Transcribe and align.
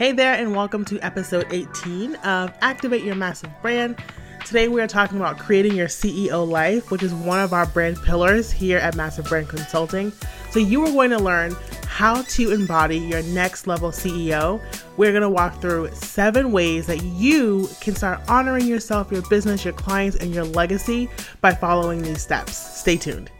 Hey 0.00 0.12
there, 0.12 0.32
and 0.32 0.56
welcome 0.56 0.82
to 0.86 0.98
episode 1.00 1.46
18 1.50 2.14
of 2.14 2.54
Activate 2.62 3.04
Your 3.04 3.16
Massive 3.16 3.50
Brand. 3.60 4.02
Today, 4.46 4.66
we 4.66 4.80
are 4.80 4.86
talking 4.86 5.18
about 5.18 5.38
creating 5.38 5.74
your 5.74 5.88
CEO 5.88 6.48
life, 6.48 6.90
which 6.90 7.02
is 7.02 7.12
one 7.12 7.38
of 7.38 7.52
our 7.52 7.66
brand 7.66 7.98
pillars 8.02 8.50
here 8.50 8.78
at 8.78 8.96
Massive 8.96 9.26
Brand 9.26 9.50
Consulting. 9.50 10.10
So, 10.52 10.58
you 10.58 10.82
are 10.86 10.90
going 10.90 11.10
to 11.10 11.18
learn 11.18 11.54
how 11.86 12.22
to 12.22 12.50
embody 12.50 12.96
your 12.96 13.22
next 13.24 13.66
level 13.66 13.90
CEO. 13.90 14.62
We're 14.96 15.12
going 15.12 15.20
to 15.20 15.28
walk 15.28 15.60
through 15.60 15.90
seven 15.92 16.50
ways 16.50 16.86
that 16.86 17.02
you 17.02 17.68
can 17.82 17.94
start 17.94 18.22
honoring 18.26 18.66
yourself, 18.66 19.12
your 19.12 19.20
business, 19.28 19.66
your 19.66 19.74
clients, 19.74 20.16
and 20.16 20.34
your 20.34 20.44
legacy 20.44 21.10
by 21.42 21.52
following 21.52 22.00
these 22.00 22.22
steps. 22.22 22.56
Stay 22.56 22.96
tuned. 22.96 23.30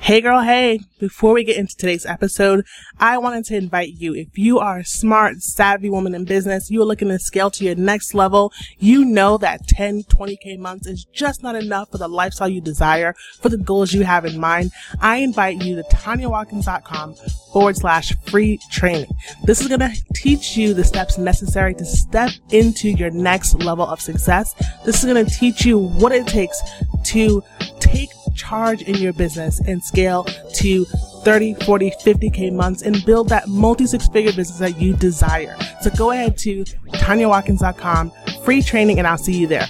Hey 0.00 0.20
girl, 0.20 0.42
hey. 0.42 0.80
Before 0.98 1.34
we 1.34 1.44
get 1.44 1.56
into 1.56 1.76
today's 1.76 2.06
episode, 2.06 2.64
I 2.98 3.18
wanted 3.18 3.44
to 3.46 3.56
invite 3.56 3.94
you. 3.94 4.14
If 4.14 4.38
you 4.38 4.58
are 4.58 4.78
a 4.78 4.84
smart, 4.84 5.42
savvy 5.42 5.90
woman 5.90 6.14
in 6.14 6.24
business, 6.24 6.70
you 6.70 6.80
are 6.80 6.86
looking 6.86 7.08
to 7.08 7.18
scale 7.18 7.50
to 7.50 7.64
your 7.64 7.74
next 7.74 8.14
level, 8.14 8.52
you 8.78 9.04
know 9.04 9.36
that 9.38 9.66
10, 9.68 10.04
20k 10.04 10.58
months 10.58 10.86
is 10.86 11.04
just 11.12 11.42
not 11.42 11.54
enough 11.54 11.90
for 11.90 11.98
the 11.98 12.08
lifestyle 12.08 12.48
you 12.48 12.62
desire, 12.62 13.14
for 13.40 13.50
the 13.50 13.58
goals 13.58 13.92
you 13.92 14.04
have 14.04 14.24
in 14.24 14.40
mind. 14.40 14.70
I 15.00 15.18
invite 15.18 15.62
you 15.62 15.76
to 15.76 15.82
tanyawatkins.com 15.82 17.14
forward 17.52 17.76
slash 17.76 18.14
free 18.26 18.58
training. 18.70 19.10
This 19.44 19.60
is 19.60 19.68
going 19.68 19.80
to 19.80 19.94
teach 20.14 20.56
you 20.56 20.72
the 20.72 20.84
steps 20.84 21.18
necessary 21.18 21.74
to 21.74 21.84
step 21.84 22.30
into 22.50 22.88
your 22.88 23.10
next 23.10 23.54
level 23.62 23.86
of 23.86 24.00
success. 24.00 24.54
This 24.84 25.02
is 25.02 25.12
going 25.12 25.26
to 25.26 25.30
teach 25.30 25.66
you 25.66 25.78
what 25.78 26.12
it 26.12 26.26
takes 26.26 26.60
to 27.04 27.42
take 27.80 28.10
charge 28.36 28.82
in 28.82 28.94
your 28.96 29.12
business 29.12 29.60
and 29.66 29.82
scale 29.82 30.24
to 30.54 30.84
30, 31.24 31.54
40, 31.64 31.90
50K 31.90 32.52
months 32.52 32.82
and 32.82 33.04
build 33.04 33.28
that 33.30 33.48
multi 33.48 33.86
six 33.86 34.06
figure 34.08 34.32
business 34.32 34.58
that 34.58 34.80
you 34.80 34.94
desire. 34.94 35.56
So 35.80 35.90
go 35.90 36.12
ahead 36.12 36.38
to 36.38 36.64
tanyawatkins.com, 36.64 38.12
free 38.44 38.62
training, 38.62 38.98
and 38.98 39.08
I'll 39.08 39.18
see 39.18 39.36
you 39.36 39.46
there. 39.46 39.66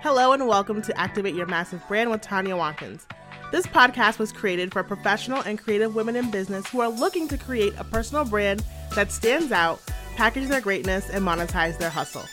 Hello 0.00 0.32
and 0.32 0.46
welcome 0.46 0.82
to 0.82 0.98
Activate 0.98 1.34
Your 1.34 1.46
Massive 1.46 1.86
Brand 1.88 2.10
with 2.10 2.20
Tanya 2.20 2.56
Watkins. 2.56 3.06
This 3.52 3.66
podcast 3.66 4.18
was 4.18 4.32
created 4.32 4.72
for 4.72 4.82
professional 4.82 5.40
and 5.42 5.58
creative 5.58 5.94
women 5.94 6.16
in 6.16 6.30
business 6.30 6.66
who 6.68 6.80
are 6.80 6.88
looking 6.88 7.28
to 7.28 7.38
create 7.38 7.74
a 7.78 7.84
personal 7.84 8.24
brand 8.24 8.64
that 8.94 9.12
stands 9.12 9.52
out, 9.52 9.80
package 10.16 10.48
their 10.48 10.60
greatness, 10.60 11.08
and 11.10 11.24
monetize 11.24 11.78
their 11.78 11.90
hustle. 11.90 12.24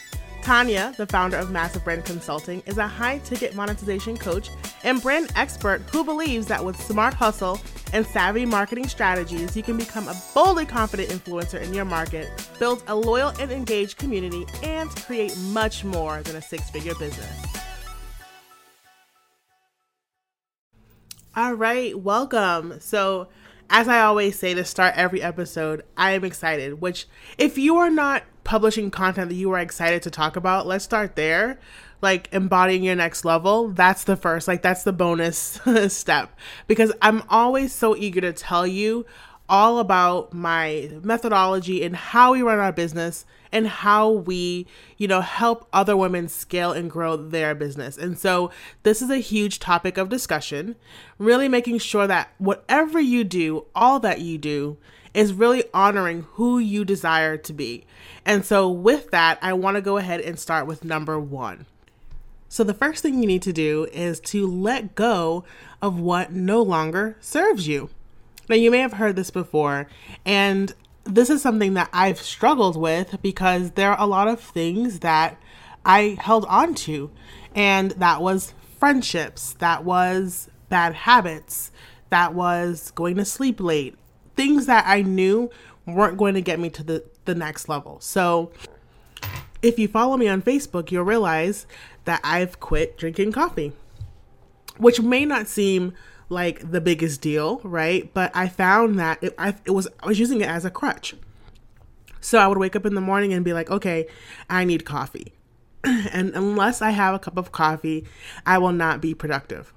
Tanya, 0.44 0.94
the 0.98 1.08
founder 1.08 1.38
of 1.38 1.52
Massive 1.52 1.86
Brand 1.86 2.04
Consulting, 2.04 2.62
is 2.66 2.78
a 2.78 2.86
high 2.86 3.20
ticket 3.20 3.56
monetization 3.56 4.18
coach 4.18 4.50
and 4.84 5.02
brand 5.02 5.32
expert 5.38 5.82
who 5.90 6.04
believes 6.04 6.48
that 6.48 6.66
with 6.66 6.76
smart 6.82 7.14
hustle 7.14 7.62
and 7.94 8.06
savvy 8.06 8.46
marketing 8.46 8.90
strategies, 8.90 9.56
you 9.56 9.64
can 9.64 9.78
become 9.78 10.10
a 10.10 10.22
boldly 10.34 10.66
confident 10.66 11.08
influencer 11.12 11.62
in 11.62 11.74
your 11.74 11.86
market, 11.86 12.28
build 12.60 12.84
a 12.88 12.96
loyal 12.96 13.30
and 13.40 13.54
engaged 13.54 13.98
community, 13.98 14.46
and 14.64 14.90
create 14.90 15.34
much 15.38 15.86
more 15.86 16.22
than 16.24 16.36
a 16.36 16.42
six 16.42 16.70
figure 16.70 16.96
business. 16.96 17.46
All 21.38 21.54
right, 21.54 21.98
welcome. 21.98 22.82
So, 22.82 23.30
as 23.70 23.88
I 23.88 24.02
always 24.02 24.38
say 24.38 24.54
to 24.54 24.66
start 24.66 24.96
every 24.96 25.22
episode, 25.22 25.84
I 25.98 26.12
am 26.12 26.24
excited, 26.24 26.82
which, 26.82 27.08
if 27.38 27.58
you 27.58 27.78
are 27.78 27.90
not 27.90 28.24
publishing 28.44 28.92
content 28.92 29.30
that 29.30 29.36
you 29.36 29.52
are 29.52 29.60
excited 29.60 30.04
to 30.04 30.12
talk 30.12 30.36
about, 30.36 30.68
let's 30.68 30.84
start 30.84 31.16
there. 31.16 31.60
Like 32.02 32.28
embodying 32.34 32.84
your 32.84 32.96
next 32.96 33.24
level, 33.24 33.70
that's 33.70 34.04
the 34.04 34.18
first, 34.18 34.48
like, 34.48 34.62
that's 34.62 34.84
the 34.84 34.92
bonus 34.92 35.60
step. 35.88 36.38
Because 36.68 36.92
I'm 37.02 37.24
always 37.30 37.74
so 37.74 37.96
eager 37.96 38.22
to 38.22 38.34
tell 38.34 38.68
you 38.68 39.06
all 39.50 39.80
about 39.80 40.34
my 40.34 40.90
methodology 41.02 41.84
and 41.84 41.96
how 41.96 42.34
we 42.34 42.42
run 42.42 42.60
our 42.60 42.72
business 42.72 43.26
and 43.52 43.68
how 43.68 44.10
we, 44.10 44.66
you 44.98 45.08
know, 45.08 45.22
help 45.22 45.68
other 45.72 45.96
women 45.96 46.28
scale 46.28 46.72
and 46.72 46.90
grow 46.90 47.16
their 47.16 47.54
business. 47.54 47.98
And 47.98 48.18
so 48.18 48.52
this 48.82 49.02
is 49.02 49.10
a 49.10 49.18
huge 49.18 49.60
topic 49.60 49.98
of 49.98 50.10
discussion, 50.10 50.76
really 51.20 51.48
making 51.48 51.78
sure 51.78 52.08
that 52.08 52.34
whatever 52.40 53.00
you 53.00 53.24
do, 53.24 53.66
all 53.76 54.00
that 54.00 54.22
you 54.22 54.38
do, 54.38 54.78
is 55.14 55.34
really 55.34 55.64
honoring 55.74 56.24
who 56.34 56.58
you 56.58 56.84
desire 56.84 57.38
to 57.38 57.54
be. 57.54 57.86
And 58.26 58.44
so, 58.44 58.70
with 58.70 59.12
that, 59.12 59.38
I 59.42 59.54
want 59.54 59.76
to 59.76 59.82
go 59.82 59.98
ahead 59.98 60.22
and 60.22 60.40
start 60.40 60.66
with 60.66 60.84
number 60.84 61.20
one. 61.20 61.68
So, 62.50 62.64
the 62.64 62.74
first 62.74 63.04
thing 63.04 63.20
you 63.20 63.28
need 63.28 63.44
to 63.44 63.54
do 63.54 63.88
is 63.92 64.20
to 64.22 64.48
let 64.48 64.96
go 64.96 65.44
of 65.82 66.00
what 66.00 66.32
no 66.32 66.62
longer 66.64 67.18
serves 67.20 67.68
you. 67.68 67.90
Now, 68.50 68.56
you 68.56 68.72
may 68.72 68.80
have 68.80 68.94
heard 68.94 69.16
this 69.16 69.32
before, 69.32 69.88
and 70.26 70.74
this 71.06 71.30
is 71.30 71.42
something 71.42 71.74
that 71.76 71.90
I've 71.94 72.22
struggled 72.22 72.76
with 72.76 73.22
because 73.22 73.72
there 73.72 73.92
are 73.92 74.02
a 74.02 74.06
lot 74.06 74.28
of 74.28 74.40
things 74.40 75.00
that 75.00 75.38
I 75.86 76.18
held 76.20 76.46
on 76.46 76.76
to, 76.76 77.10
and 77.56 77.92
that 77.92 78.22
was 78.22 78.54
friendships, 78.80 79.54
that 79.60 79.84
was 79.84 80.50
bad 80.70 80.94
habits, 80.94 81.72
that 82.10 82.34
was 82.34 82.92
going 82.92 83.16
to 83.16 83.26
sleep 83.26 83.60
late, 83.60 83.96
things 84.36 84.66
that 84.66 84.86
I 84.88 85.02
knew 85.02 85.50
weren't 85.86 86.18
going 86.18 86.34
to 86.34 86.42
get 86.42 86.60
me 86.60 86.70
to 86.72 86.84
the, 86.84 87.04
the 87.26 87.36
next 87.36 87.70
level. 87.70 88.00
So, 88.02 88.52
if 89.62 89.80
you 89.80 89.88
follow 89.88 90.18
me 90.18 90.28
on 90.28 90.42
Facebook, 90.42 90.92
you'll 90.92 91.06
realize 91.06 91.66
that 92.04 92.20
I've 92.24 92.60
quit 92.60 92.98
drinking 92.98 93.32
coffee, 93.32 93.72
which 94.78 95.02
may 95.02 95.24
not 95.24 95.48
seem 95.48 95.94
like 96.30 96.72
the 96.72 96.82
biggest 96.82 97.22
deal, 97.22 97.60
right? 97.64 98.14
But 98.14 98.32
I 98.36 98.48
found 98.48 99.00
that 99.00 99.24
it, 99.24 99.34
I, 99.38 99.56
it 99.66 99.72
was 99.72 99.88
I 100.02 100.08
was 100.08 100.20
using 100.20 100.42
it 100.42 100.48
as 100.48 100.66
a 100.66 100.70
crutch. 100.70 101.16
So 102.22 102.38
I 102.38 102.48
would 102.48 102.58
wake 102.58 102.76
up 102.76 102.86
in 102.86 102.96
the 102.96 103.02
morning 103.02 103.34
and 103.34 103.44
be 103.44 103.54
like, 103.54 103.70
okay, 103.70 104.08
I 104.50 104.64
need 104.64 104.86
coffee. 104.86 105.34
and 105.84 106.32
unless 106.34 106.82
I 106.82 106.92
have 106.92 107.14
a 107.14 107.20
cup 107.20 107.38
of 107.38 107.52
coffee, 107.52 108.06
I 108.46 108.58
will 108.58 108.72
not 108.72 109.02
be 109.02 109.14
productive. 109.14 109.74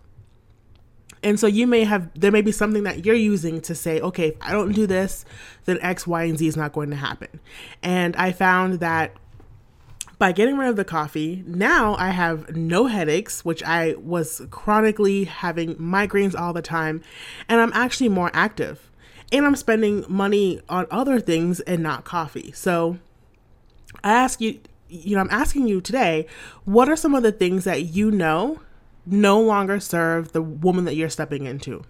And 1.22 1.40
so 1.40 1.48
you 1.48 1.66
may 1.66 1.82
have, 1.82 2.08
there 2.14 2.30
may 2.30 2.42
be 2.42 2.52
something 2.52 2.84
that 2.84 3.04
you're 3.04 3.16
using 3.16 3.60
to 3.62 3.74
say, 3.74 4.00
okay, 4.00 4.28
if 4.28 4.36
I 4.40 4.52
don't 4.52 4.72
do 4.72 4.86
this, 4.86 5.24
then 5.64 5.78
X, 5.80 6.06
Y, 6.06 6.22
and 6.22 6.38
Z 6.38 6.46
is 6.46 6.56
not 6.56 6.72
going 6.72 6.90
to 6.90 6.96
happen. 6.96 7.40
And 7.82 8.14
I 8.14 8.30
found 8.30 8.74
that 8.74 9.16
by 10.18 10.32
getting 10.32 10.56
rid 10.56 10.68
of 10.68 10.76
the 10.76 10.84
coffee, 10.84 11.44
now 11.46 11.94
I 11.96 12.10
have 12.10 12.56
no 12.56 12.86
headaches, 12.86 13.44
which 13.44 13.62
I 13.62 13.94
was 13.98 14.42
chronically 14.50 15.24
having 15.24 15.74
migraines 15.76 16.38
all 16.38 16.52
the 16.52 16.62
time, 16.62 17.02
and 17.48 17.60
I'm 17.60 17.72
actually 17.74 18.08
more 18.08 18.30
active. 18.32 18.90
And 19.32 19.44
I'm 19.44 19.56
spending 19.56 20.04
money 20.08 20.60
on 20.68 20.86
other 20.90 21.18
things 21.18 21.60
and 21.60 21.82
not 21.82 22.04
coffee. 22.04 22.52
So 22.52 22.98
I 24.04 24.12
ask 24.12 24.40
you, 24.40 24.60
you 24.88 25.16
know, 25.16 25.20
I'm 25.20 25.30
asking 25.30 25.66
you 25.66 25.80
today, 25.80 26.26
what 26.64 26.88
are 26.88 26.96
some 26.96 27.14
of 27.14 27.24
the 27.24 27.32
things 27.32 27.64
that 27.64 27.86
you 27.86 28.10
know 28.10 28.60
no 29.06 29.40
longer 29.40 29.78
serve 29.78 30.32
the 30.32 30.42
woman 30.42 30.84
that 30.84 30.96
you're 30.96 31.08
stepping 31.08 31.46
into. 31.46 31.84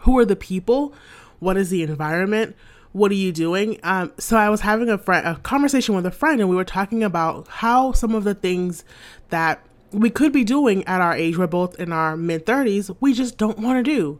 Who 0.00 0.18
are 0.18 0.24
the 0.24 0.36
people? 0.36 0.94
What 1.38 1.56
is 1.56 1.70
the 1.70 1.82
environment? 1.82 2.54
What 2.92 3.10
are 3.12 3.14
you 3.16 3.32
doing? 3.32 3.78
Um, 3.82 4.12
so 4.18 4.36
I 4.36 4.48
was 4.50 4.62
having 4.62 4.88
a 4.88 4.98
friend, 4.98 5.26
a 5.26 5.36
conversation 5.36 5.94
with 5.94 6.06
a 6.06 6.10
friend, 6.10 6.40
and 6.40 6.50
we 6.50 6.56
were 6.56 6.64
talking 6.64 7.04
about 7.04 7.46
how 7.48 7.92
some 7.92 8.14
of 8.14 8.24
the 8.24 8.34
things 8.34 8.84
that 9.28 9.64
we 9.92 10.10
could 10.10 10.32
be 10.32 10.44
doing 10.44 10.84
at 10.86 11.00
our 11.00 11.14
age, 11.14 11.36
we're 11.36 11.46
both 11.46 11.78
in 11.78 11.92
our 11.92 12.16
mid 12.16 12.46
30s, 12.46 12.94
we 13.00 13.12
just 13.12 13.38
don't 13.38 13.58
want 13.58 13.78
to 13.78 13.82
do. 13.82 14.18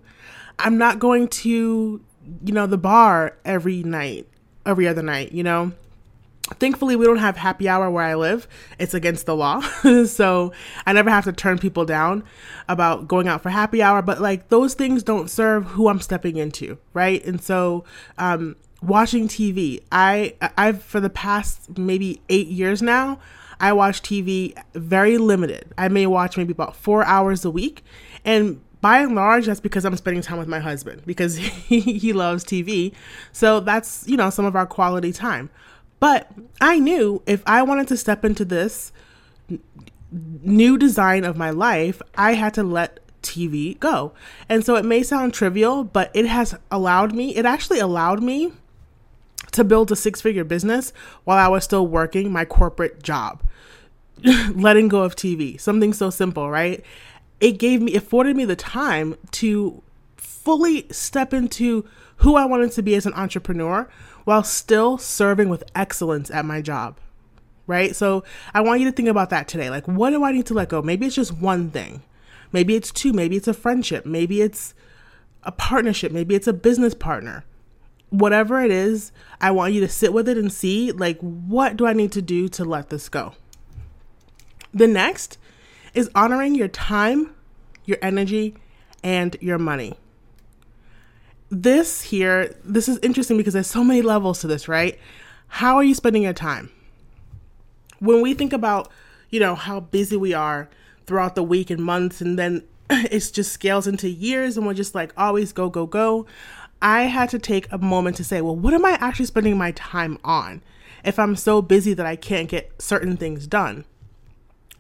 I'm 0.59 0.79
not 0.79 0.99
going 0.99 1.29
to, 1.29 2.01
you 2.45 2.53
know, 2.53 2.67
the 2.67 2.79
bar 2.79 3.37
every 3.45 3.83
night, 3.83 4.29
every 4.65 4.87
other 4.87 5.03
night, 5.03 5.33
you 5.33 5.43
know? 5.43 5.73
Thankfully, 6.59 6.97
we 6.97 7.07
don't 7.07 7.19
have 7.19 7.37
happy 7.37 7.69
hour 7.69 7.91
where 7.91 8.05
I 8.05 8.15
live. 8.15 8.49
It's 8.79 8.95
against 8.95 9.27
the 9.27 9.37
law. 9.37 9.61
so 10.07 10.53
I 10.87 10.93
never 10.93 11.11
have 11.11 11.25
to 11.25 11.33
turn 11.33 11.59
people 11.59 11.85
down 11.85 12.25
about 12.69 13.09
going 13.09 13.29
out 13.29 13.43
for 13.43 13.51
happy 13.51 13.83
hour. 13.83 14.03
But 14.03 14.21
like 14.21 14.49
those 14.49 14.75
things 14.75 15.03
don't 15.03 15.31
serve 15.31 15.65
who 15.67 15.89
I'm 15.89 16.01
stepping 16.01 16.37
into, 16.37 16.79
right? 16.93 17.25
And 17.25 17.41
so, 17.41 17.85
um, 18.19 18.57
watching 18.83 19.29
TV, 19.29 19.83
I, 19.93 20.35
I've, 20.57 20.83
for 20.83 21.01
the 21.01 21.11
past 21.11 21.79
maybe 21.79 22.21
eight 22.29 22.49
years 22.49 22.83
now, 22.83 23.19
I 23.61 23.73
watch 23.73 24.03
TV 24.03 24.55
very 24.75 25.19
limited. 25.19 25.73
I 25.77 25.89
may 25.89 26.07
watch 26.07 26.37
maybe 26.37 26.53
about 26.53 26.75
four 26.75 27.05
hours 27.05 27.45
a 27.45 27.51
week. 27.51 27.85
And 28.25 28.61
by 28.81 29.01
and 29.01 29.15
large, 29.15 29.47
that's 29.47 29.61
because 29.61 29.85
I'm 29.85 29.97
spending 29.97 30.23
time 30.23 30.39
with 30.39 30.49
my 30.49 30.61
husband 30.61 31.03
because 31.05 31.37
he, 31.37 31.81
he 31.81 32.13
loves 32.13 32.45
TV. 32.45 32.93
So 33.33 33.61
that's, 33.61 34.07
you 34.09 34.17
know, 34.17 34.31
some 34.31 34.47
of 34.47 34.57
our 34.57 34.67
quality 34.67 35.13
time. 35.13 35.51
But 36.01 36.33
I 36.61 36.79
knew 36.79 37.23
if 37.27 37.43
I 37.47 37.63
wanted 37.63 37.89
to 37.89 37.97
step 37.97 38.25
into 38.25 38.45
this 38.45 38.93
new 40.11 40.77
design 40.79 41.25
of 41.25 41.37
my 41.37 41.51
life, 41.51 42.01
I 42.17 42.35
had 42.35 42.55
to 42.55 42.63
let 42.63 43.01
TV 43.23 43.79
go. 43.79 44.13
And 44.49 44.65
so 44.65 44.77
it 44.77 44.85
may 44.85 45.03
sound 45.03 45.35
trivial, 45.35 45.85
but 45.85 46.11
it 46.15 46.27
has 46.27 46.57
allowed 46.71 47.15
me, 47.15 47.37
it 47.37 47.45
actually 47.45 47.79
allowed 47.79 48.23
me 48.23 48.53
to 49.53 49.65
build 49.65 49.93
a 49.93 49.97
six 49.97 50.21
figure 50.21 50.45
business 50.45 50.93
while 51.25 51.39
I 51.39 51.49
was 51.49 51.65
still 51.65 51.87
working 51.87 52.33
my 52.33 52.45
corporate 52.45 53.03
job. 53.03 53.43
Letting 54.55 54.89
go 54.89 55.03
of 55.03 55.17
TV, 55.17 55.61
something 55.61 55.93
so 55.93 56.11
simple, 56.11 56.51
right? 56.51 56.85
It 57.41 57.53
gave 57.53 57.81
me, 57.81 57.95
afforded 57.95 58.37
me 58.37 58.45
the 58.45 58.57
time 58.57 59.17
to 59.33 59.83
fully 60.17 60.87
step 60.91 61.33
into 61.33 61.87
who 62.17 62.37
I 62.37 62.45
wanted 62.45 62.73
to 62.73 62.83
be 62.83 62.95
as 62.95 63.07
an 63.07 63.15
entrepreneur 63.15 63.89
while 64.25 64.43
still 64.43 64.99
serving 64.99 65.49
with 65.49 65.65
excellence 65.75 66.31
at 66.31 66.45
my 66.45 66.61
job? 66.61 66.99
Right? 67.67 67.95
So 67.95 68.25
I 68.53 68.61
want 68.61 68.81
you 68.81 68.87
to 68.87 68.93
think 68.93 69.09
about 69.09 69.31
that 69.31 69.47
today. 69.47 69.71
Like, 69.71 69.87
what 69.87 70.11
do 70.11 70.25
I 70.25 70.33
need 70.33 70.47
to 70.47 70.55
let 70.55 70.69
go? 70.69 70.83
Maybe 70.83 71.07
it's 71.07 71.15
just 71.15 71.33
one 71.33 71.71
thing. 71.71 72.03
Maybe 72.53 72.75
it's 72.75 72.91
two. 72.91 73.13
Maybe 73.13 73.37
it's 73.37 73.47
a 73.49 73.55
friendship. 73.55 74.05
Maybe 74.05 74.43
it's 74.43 74.75
a 75.45 75.53
partnership. 75.53 76.11
Maybe 76.11 76.35
it's 76.35 76.49
a 76.49 76.53
business 76.53 76.95
partner. 76.95 77.45
Whatever 78.11 78.61
it 78.61 78.73
is, 78.73 79.13
I 79.41 79.53
want 79.53 79.73
you 79.73 79.81
to 79.83 79.89
sit 79.89 80.13
with 80.13 80.29
it 80.29 80.37
and 80.37 80.53
see, 80.53 80.91
like, 80.91 81.19
what 81.21 81.77
do 81.77 81.87
I 81.87 81.93
need 81.93 82.11
to 82.13 82.23
do 82.23 82.49
to 82.49 82.65
let 82.65 82.91
this 82.91 83.09
go? 83.09 83.35
The 84.75 84.89
next 84.89 85.39
is 85.95 86.11
honoring 86.15 86.57
your 86.57 86.69
time, 86.69 87.35
your 87.85 87.99
energy, 88.03 88.57
and 89.05 89.37
your 89.41 89.59
money. 89.59 89.95
This 91.51 92.03
here, 92.03 92.55
this 92.65 92.89
is 92.89 92.99
interesting 93.03 93.37
because 93.37 93.55
there's 93.55 93.67
so 93.67 93.83
many 93.83 94.03
levels 94.03 94.41
to 94.41 94.47
this, 94.47 94.69
right? 94.69 94.99
How 95.49 95.77
are 95.77 95.83
you 95.83 95.95
spending 95.95 96.23
your 96.23 96.33
time? 96.33 96.71
When 97.99 98.23
we 98.23 98.35
think 98.35 98.53
about, 98.53 98.89
you 99.31 99.41
know, 99.41 99.57
how 99.57 99.81
busy 99.81 100.17
we 100.17 100.33
are 100.33 100.71
throughout 101.07 101.35
the 101.35 101.43
week 101.43 101.71
and 101.71 101.83
months, 101.83 102.21
and 102.21 102.39
then 102.39 102.63
it 102.91 103.31
just 103.33 103.53
scales 103.53 103.89
into 103.89 104.09
years, 104.09 104.57
and 104.57 104.65
we're 104.65 104.75
just 104.75 104.95
like 104.95 105.13
always 105.17 105.53
go, 105.53 105.69
go, 105.69 105.87
go. 105.87 106.25
I 106.81 107.03
had 107.03 107.29
to 107.31 107.39
take 107.39 107.71
a 107.73 107.79
moment 107.79 108.17
to 108.17 108.25
say, 108.25 108.41
well, 108.41 108.57
what 108.57 108.73
am 108.73 108.85
I 108.85 108.93
actually 109.01 109.27
spending 109.27 109.59
my 109.59 109.73
time 109.73 110.19
on 110.23 110.63
if 111.05 111.19
I'm 111.19 111.35
so 111.35 111.61
busy 111.61 111.95
that 111.95 112.07
I 112.07 112.15
can't 112.15 112.49
get 112.49 112.81
certain 112.81 113.17
things 113.17 113.49
done? 113.49 113.85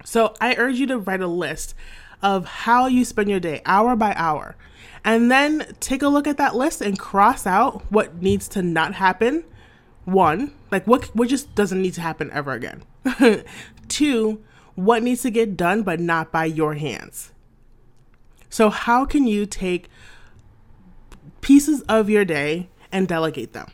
So 0.04 0.34
I 0.40 0.54
urge 0.56 0.76
you 0.76 0.86
to 0.86 0.98
write 0.98 1.20
a 1.20 1.26
list 1.26 1.74
of 2.22 2.44
how 2.44 2.86
you 2.86 3.04
spend 3.04 3.28
your 3.28 3.40
day, 3.40 3.60
hour 3.66 3.96
by 3.96 4.14
hour. 4.16 4.54
And 5.04 5.30
then 5.30 5.66
take 5.80 6.02
a 6.02 6.08
look 6.08 6.26
at 6.26 6.36
that 6.36 6.54
list 6.54 6.80
and 6.80 6.98
cross 6.98 7.46
out 7.46 7.90
what 7.90 8.20
needs 8.20 8.48
to 8.48 8.62
not 8.62 8.94
happen. 8.94 9.44
One, 10.04 10.52
like 10.70 10.86
what 10.86 11.04
what 11.16 11.28
just 11.28 11.54
doesn't 11.54 11.80
need 11.80 11.94
to 11.94 12.00
happen 12.00 12.30
ever 12.32 12.52
again. 12.52 12.82
Two, 13.88 14.42
what 14.74 15.02
needs 15.02 15.22
to 15.22 15.30
get 15.30 15.56
done 15.56 15.82
but 15.82 16.00
not 16.00 16.32
by 16.32 16.44
your 16.44 16.74
hands. 16.74 17.32
So 18.48 18.68
how 18.68 19.04
can 19.04 19.26
you 19.26 19.46
take 19.46 19.88
pieces 21.40 21.82
of 21.82 22.10
your 22.10 22.24
day 22.24 22.68
and 22.90 23.06
delegate 23.06 23.52
them? 23.52 23.68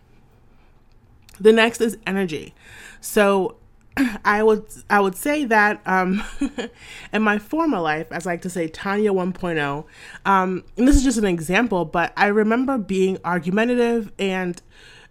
The 1.41 1.53
next 1.53 1.81
is 1.81 1.99
energy. 2.07 2.55
So 3.01 3.57
I 4.25 4.43
would 4.43 4.65
I 4.91 5.01
would 5.01 5.15
say 5.15 5.45
that 5.47 5.81
um, 5.87 6.23
in 7.13 7.23
my 7.23 7.39
former 7.39 7.81
life, 7.81 8.07
as 8.11 8.27
I 8.27 8.33
like 8.33 8.43
to 8.43 8.51
say, 8.51 8.69
Tanya 8.69 9.13
1.0, 9.13 9.85
um, 10.25 10.65
and 10.77 10.89
this 10.89 10.97
is 10.97 11.05
just 11.05 11.19
an 11.19 11.25
example, 11.25 11.85
but 11.85 12.13
I 12.17 12.27
remember 12.27 12.79
being 12.79 13.19
argumentative 13.25 14.13
and 14.19 14.61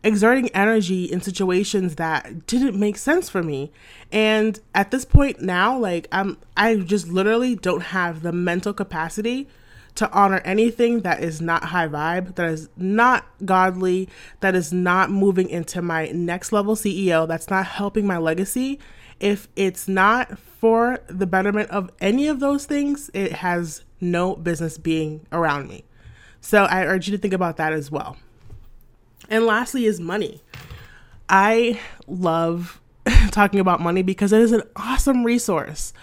exerting 0.03 0.49
energy 0.49 1.05
in 1.05 1.19
situations 1.19 1.95
that 1.95 2.45
didn't 2.45 2.79
make 2.79 2.95
sense 2.95 3.27
for 3.27 3.41
me. 3.41 3.71
And 4.11 4.59
at 4.75 4.91
this 4.91 5.03
point 5.03 5.41
now, 5.41 5.77
like 5.77 6.07
I'm, 6.11 6.37
I 6.55 6.75
just 6.75 7.07
literally 7.07 7.55
don't 7.55 7.81
have 7.81 8.21
the 8.21 8.31
mental 8.31 8.71
capacity 8.71 9.47
to 9.95 10.11
honor 10.11 10.41
anything 10.43 11.01
that 11.01 11.23
is 11.23 11.41
not 11.41 11.65
high 11.65 11.87
vibe, 11.87 12.35
that 12.35 12.49
is 12.49 12.69
not 12.75 13.25
godly, 13.45 14.09
that 14.41 14.55
is 14.55 14.73
not 14.73 15.09
moving 15.09 15.49
into 15.49 15.81
my 15.81 16.07
next 16.07 16.51
level 16.51 16.75
CEO, 16.75 17.27
that's 17.27 17.49
not 17.49 17.65
helping 17.65 18.05
my 18.05 18.17
legacy. 18.17 18.79
If 19.19 19.47
it's 19.55 19.87
not 19.87 20.37
for 20.37 20.99
the 21.07 21.25
betterment 21.25 21.69
of 21.69 21.91
any 22.01 22.27
of 22.27 22.39
those 22.39 22.65
things, 22.65 23.09
it 23.13 23.31
has 23.31 23.83
no 24.01 24.35
business 24.35 24.77
being 24.77 25.25
around 25.31 25.69
me. 25.69 25.85
So 26.41 26.63
I 26.65 26.85
urge 26.85 27.07
you 27.07 27.15
to 27.15 27.21
think 27.21 27.33
about 27.33 27.57
that 27.57 27.71
as 27.73 27.89
well. 27.89 28.17
And 29.29 29.45
lastly, 29.45 29.85
is 29.85 29.99
money. 29.99 30.41
I 31.29 31.79
love 32.07 32.79
talking 33.31 33.59
about 33.59 33.79
money 33.79 34.03
because 34.03 34.31
it 34.31 34.41
is 34.41 34.51
an 34.51 34.63
awesome 34.75 35.23
resource. 35.23 35.93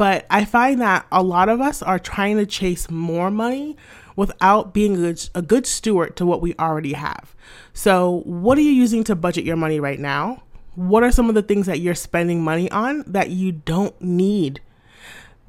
But 0.00 0.24
I 0.30 0.46
find 0.46 0.80
that 0.80 1.06
a 1.12 1.22
lot 1.22 1.50
of 1.50 1.60
us 1.60 1.82
are 1.82 1.98
trying 1.98 2.38
to 2.38 2.46
chase 2.46 2.88
more 2.88 3.30
money 3.30 3.76
without 4.16 4.72
being 4.72 4.94
a 4.94 4.96
good, 4.96 5.28
a 5.34 5.42
good 5.42 5.66
steward 5.66 6.16
to 6.16 6.24
what 6.24 6.40
we 6.40 6.54
already 6.58 6.94
have. 6.94 7.36
So, 7.74 8.22
what 8.24 8.56
are 8.56 8.62
you 8.62 8.72
using 8.72 9.04
to 9.04 9.14
budget 9.14 9.44
your 9.44 9.56
money 9.56 9.78
right 9.78 10.00
now? 10.00 10.42
What 10.74 11.02
are 11.02 11.12
some 11.12 11.28
of 11.28 11.34
the 11.34 11.42
things 11.42 11.66
that 11.66 11.80
you're 11.80 11.94
spending 11.94 12.42
money 12.42 12.70
on 12.70 13.04
that 13.08 13.28
you 13.28 13.52
don't 13.52 14.00
need? 14.00 14.62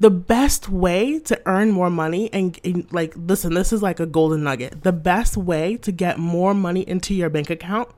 The 0.00 0.10
best 0.10 0.68
way 0.68 1.18
to 1.20 1.40
earn 1.46 1.70
more 1.70 1.88
money 1.88 2.30
and, 2.30 2.60
and, 2.62 2.92
like 2.92 3.14
listen, 3.16 3.54
this 3.54 3.72
is 3.72 3.80
like 3.80 4.00
a 4.00 4.06
golden 4.06 4.42
nugget. 4.42 4.82
The 4.82 4.92
best 4.92 5.34
way 5.34 5.78
to 5.78 5.90
get 5.90 6.18
more 6.18 6.52
money 6.52 6.82
into 6.82 7.14
your 7.14 7.30
bank 7.30 7.48
account 7.48 7.88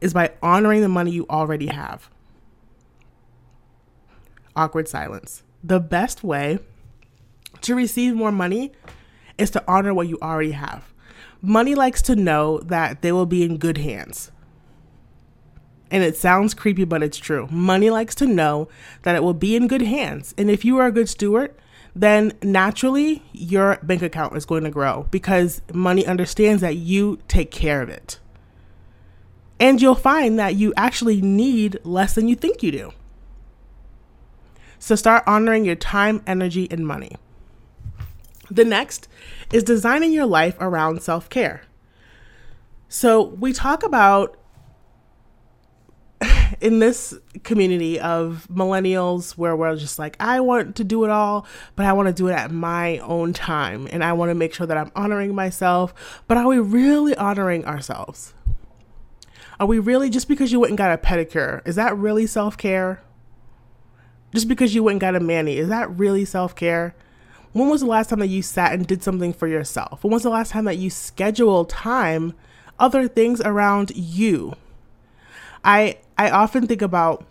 is 0.00 0.14
by 0.14 0.32
honoring 0.42 0.80
the 0.80 0.88
money 0.88 1.10
you 1.10 1.26
already 1.28 1.66
have. 1.66 2.08
Awkward 4.56 4.88
silence 4.88 5.42
the 5.62 5.80
best 5.80 6.24
way 6.24 6.58
to 7.62 7.74
receive 7.74 8.14
more 8.14 8.32
money 8.32 8.72
is 9.38 9.50
to 9.50 9.64
honor 9.66 9.94
what 9.94 10.08
you 10.08 10.18
already 10.20 10.52
have. 10.52 10.92
Money 11.40 11.74
likes 11.74 12.02
to 12.02 12.16
know 12.16 12.58
that 12.60 13.02
they 13.02 13.12
will 13.12 13.26
be 13.26 13.42
in 13.42 13.56
good 13.58 13.78
hands. 13.78 14.30
And 15.90 16.02
it 16.02 16.16
sounds 16.16 16.54
creepy, 16.54 16.84
but 16.84 17.02
it's 17.02 17.18
true. 17.18 17.48
Money 17.50 17.90
likes 17.90 18.14
to 18.16 18.26
know 18.26 18.68
that 19.02 19.14
it 19.14 19.22
will 19.22 19.34
be 19.34 19.56
in 19.56 19.68
good 19.68 19.82
hands. 19.82 20.34
And 20.38 20.50
if 20.50 20.64
you 20.64 20.78
are 20.78 20.86
a 20.86 20.92
good 20.92 21.08
steward, 21.08 21.54
then 21.94 22.32
naturally 22.42 23.22
your 23.32 23.78
bank 23.82 24.00
account 24.00 24.36
is 24.36 24.46
going 24.46 24.64
to 24.64 24.70
grow 24.70 25.06
because 25.10 25.60
money 25.74 26.06
understands 26.06 26.62
that 26.62 26.76
you 26.76 27.18
take 27.28 27.50
care 27.50 27.82
of 27.82 27.90
it. 27.90 28.18
And 29.60 29.82
you'll 29.82 29.94
find 29.94 30.38
that 30.38 30.54
you 30.54 30.72
actually 30.76 31.20
need 31.20 31.78
less 31.84 32.14
than 32.14 32.26
you 32.26 32.36
think 32.36 32.62
you 32.62 32.72
do. 32.72 32.92
So 34.82 34.96
start 34.96 35.22
honoring 35.28 35.64
your 35.64 35.76
time, 35.76 36.24
energy, 36.26 36.66
and 36.68 36.84
money. 36.84 37.14
The 38.50 38.64
next 38.64 39.06
is 39.52 39.62
designing 39.62 40.10
your 40.10 40.26
life 40.26 40.56
around 40.58 41.02
self 41.02 41.30
care. 41.30 41.62
So 42.88 43.22
we 43.22 43.52
talk 43.52 43.84
about 43.84 44.36
in 46.60 46.80
this 46.80 47.14
community 47.44 48.00
of 48.00 48.48
millennials 48.50 49.38
where 49.38 49.54
we're 49.54 49.76
just 49.76 50.00
like, 50.00 50.16
I 50.18 50.40
want 50.40 50.74
to 50.74 50.82
do 50.82 51.04
it 51.04 51.10
all, 51.10 51.46
but 51.76 51.86
I 51.86 51.92
want 51.92 52.08
to 52.08 52.12
do 52.12 52.26
it 52.26 52.32
at 52.32 52.50
my 52.50 52.98
own 52.98 53.32
time. 53.32 53.86
And 53.92 54.02
I 54.02 54.12
want 54.14 54.30
to 54.30 54.34
make 54.34 54.52
sure 54.52 54.66
that 54.66 54.76
I'm 54.76 54.90
honoring 54.96 55.32
myself. 55.32 55.94
But 56.26 56.38
are 56.38 56.48
we 56.48 56.58
really 56.58 57.14
honoring 57.14 57.64
ourselves? 57.66 58.34
Are 59.60 59.66
we 59.66 59.78
really, 59.78 60.10
just 60.10 60.26
because 60.26 60.50
you 60.50 60.58
went 60.58 60.72
and 60.72 60.78
got 60.78 60.90
a 60.90 60.98
pedicure, 60.98 61.64
is 61.68 61.76
that 61.76 61.96
really 61.96 62.26
self 62.26 62.58
care? 62.58 63.00
Just 64.32 64.48
because 64.48 64.74
you 64.74 64.82
went 64.82 64.94
and 64.94 65.00
got 65.00 65.16
a 65.16 65.20
mani, 65.20 65.58
is 65.58 65.68
that 65.68 65.90
really 65.96 66.24
self 66.24 66.54
care? 66.54 66.94
When 67.52 67.68
was 67.68 67.82
the 67.82 67.86
last 67.86 68.08
time 68.10 68.20
that 68.20 68.28
you 68.28 68.40
sat 68.40 68.72
and 68.72 68.86
did 68.86 69.02
something 69.02 69.32
for 69.32 69.46
yourself? 69.46 70.02
When 70.02 70.12
was 70.12 70.22
the 70.22 70.30
last 70.30 70.52
time 70.52 70.64
that 70.64 70.78
you 70.78 70.88
scheduled 70.88 71.68
time, 71.68 72.32
other 72.78 73.08
things 73.08 73.40
around 73.42 73.92
you? 73.94 74.54
I 75.64 75.98
I 76.16 76.30
often 76.30 76.66
think 76.66 76.82
about 76.82 77.24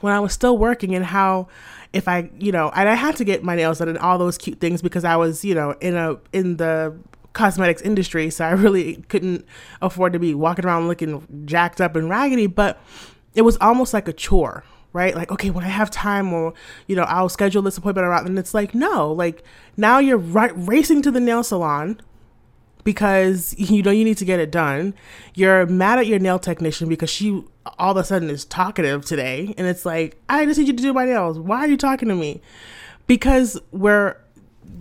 when 0.00 0.12
I 0.12 0.20
was 0.20 0.32
still 0.32 0.56
working 0.56 0.94
and 0.94 1.04
how 1.04 1.48
if 1.92 2.06
I, 2.06 2.30
you 2.38 2.52
know, 2.52 2.70
and 2.74 2.88
I 2.88 2.94
had 2.94 3.16
to 3.16 3.24
get 3.24 3.42
my 3.42 3.56
nails 3.56 3.78
done 3.78 3.88
and 3.88 3.98
all 3.98 4.18
those 4.18 4.36
cute 4.36 4.60
things 4.60 4.82
because 4.82 5.04
I 5.04 5.16
was, 5.16 5.44
you 5.44 5.54
know, 5.54 5.72
in 5.80 5.96
a 5.96 6.16
in 6.32 6.56
the 6.56 6.96
cosmetics 7.32 7.82
industry, 7.82 8.30
so 8.30 8.44
I 8.44 8.50
really 8.52 8.96
couldn't 9.08 9.44
afford 9.80 10.12
to 10.12 10.18
be 10.18 10.34
walking 10.34 10.66
around 10.66 10.88
looking 10.88 11.44
jacked 11.46 11.80
up 11.80 11.96
and 11.96 12.08
raggedy, 12.08 12.46
but 12.46 12.80
it 13.34 13.42
was 13.42 13.56
almost 13.58 13.94
like 13.94 14.08
a 14.08 14.12
chore, 14.12 14.64
right? 14.98 15.14
Like, 15.14 15.30
okay, 15.30 15.50
when 15.50 15.64
I 15.64 15.68
have 15.68 15.90
time 15.90 16.32
or, 16.32 16.52
you 16.88 16.96
know, 16.96 17.04
I'll 17.04 17.28
schedule 17.28 17.62
this 17.62 17.78
appointment 17.78 18.04
around. 18.04 18.26
And 18.26 18.36
it's 18.36 18.52
like, 18.52 18.74
no, 18.74 19.12
like 19.12 19.44
now 19.76 20.00
you're 20.00 20.18
right, 20.18 20.50
racing 20.56 21.02
to 21.02 21.12
the 21.12 21.20
nail 21.20 21.44
salon 21.44 22.00
because 22.82 23.54
you 23.58 23.80
know 23.80 23.92
you 23.92 24.04
need 24.04 24.18
to 24.18 24.24
get 24.24 24.40
it 24.40 24.50
done. 24.50 24.92
You're 25.34 25.66
mad 25.66 26.00
at 26.00 26.08
your 26.08 26.18
nail 26.18 26.40
technician 26.40 26.88
because 26.88 27.10
she 27.10 27.44
all 27.78 27.92
of 27.92 27.96
a 27.96 28.02
sudden 28.02 28.28
is 28.28 28.44
talkative 28.44 29.04
today. 29.04 29.54
And 29.56 29.68
it's 29.68 29.86
like, 29.86 30.20
I 30.28 30.44
just 30.46 30.58
need 30.58 30.66
you 30.66 30.72
to 30.74 30.82
do 30.82 30.92
my 30.92 31.04
nails. 31.04 31.38
Why 31.38 31.60
are 31.60 31.68
you 31.68 31.76
talking 31.76 32.08
to 32.08 32.16
me? 32.16 32.42
Because 33.06 33.56
we're 33.70 34.16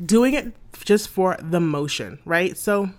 doing 0.03 0.33
it 0.33 0.51
just 0.83 1.09
for 1.09 1.37
the 1.39 1.59
motion, 1.59 2.17
right? 2.25 2.57
So, 2.57 2.89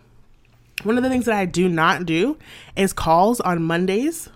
one 0.85 0.97
of 0.97 1.03
the 1.03 1.11
things 1.11 1.25
that 1.25 1.35
I 1.35 1.47
do 1.47 1.69
not 1.69 2.07
do 2.07 2.39
is 2.77 2.93
calls 2.93 3.41
on 3.41 3.65
Mondays 3.65 4.29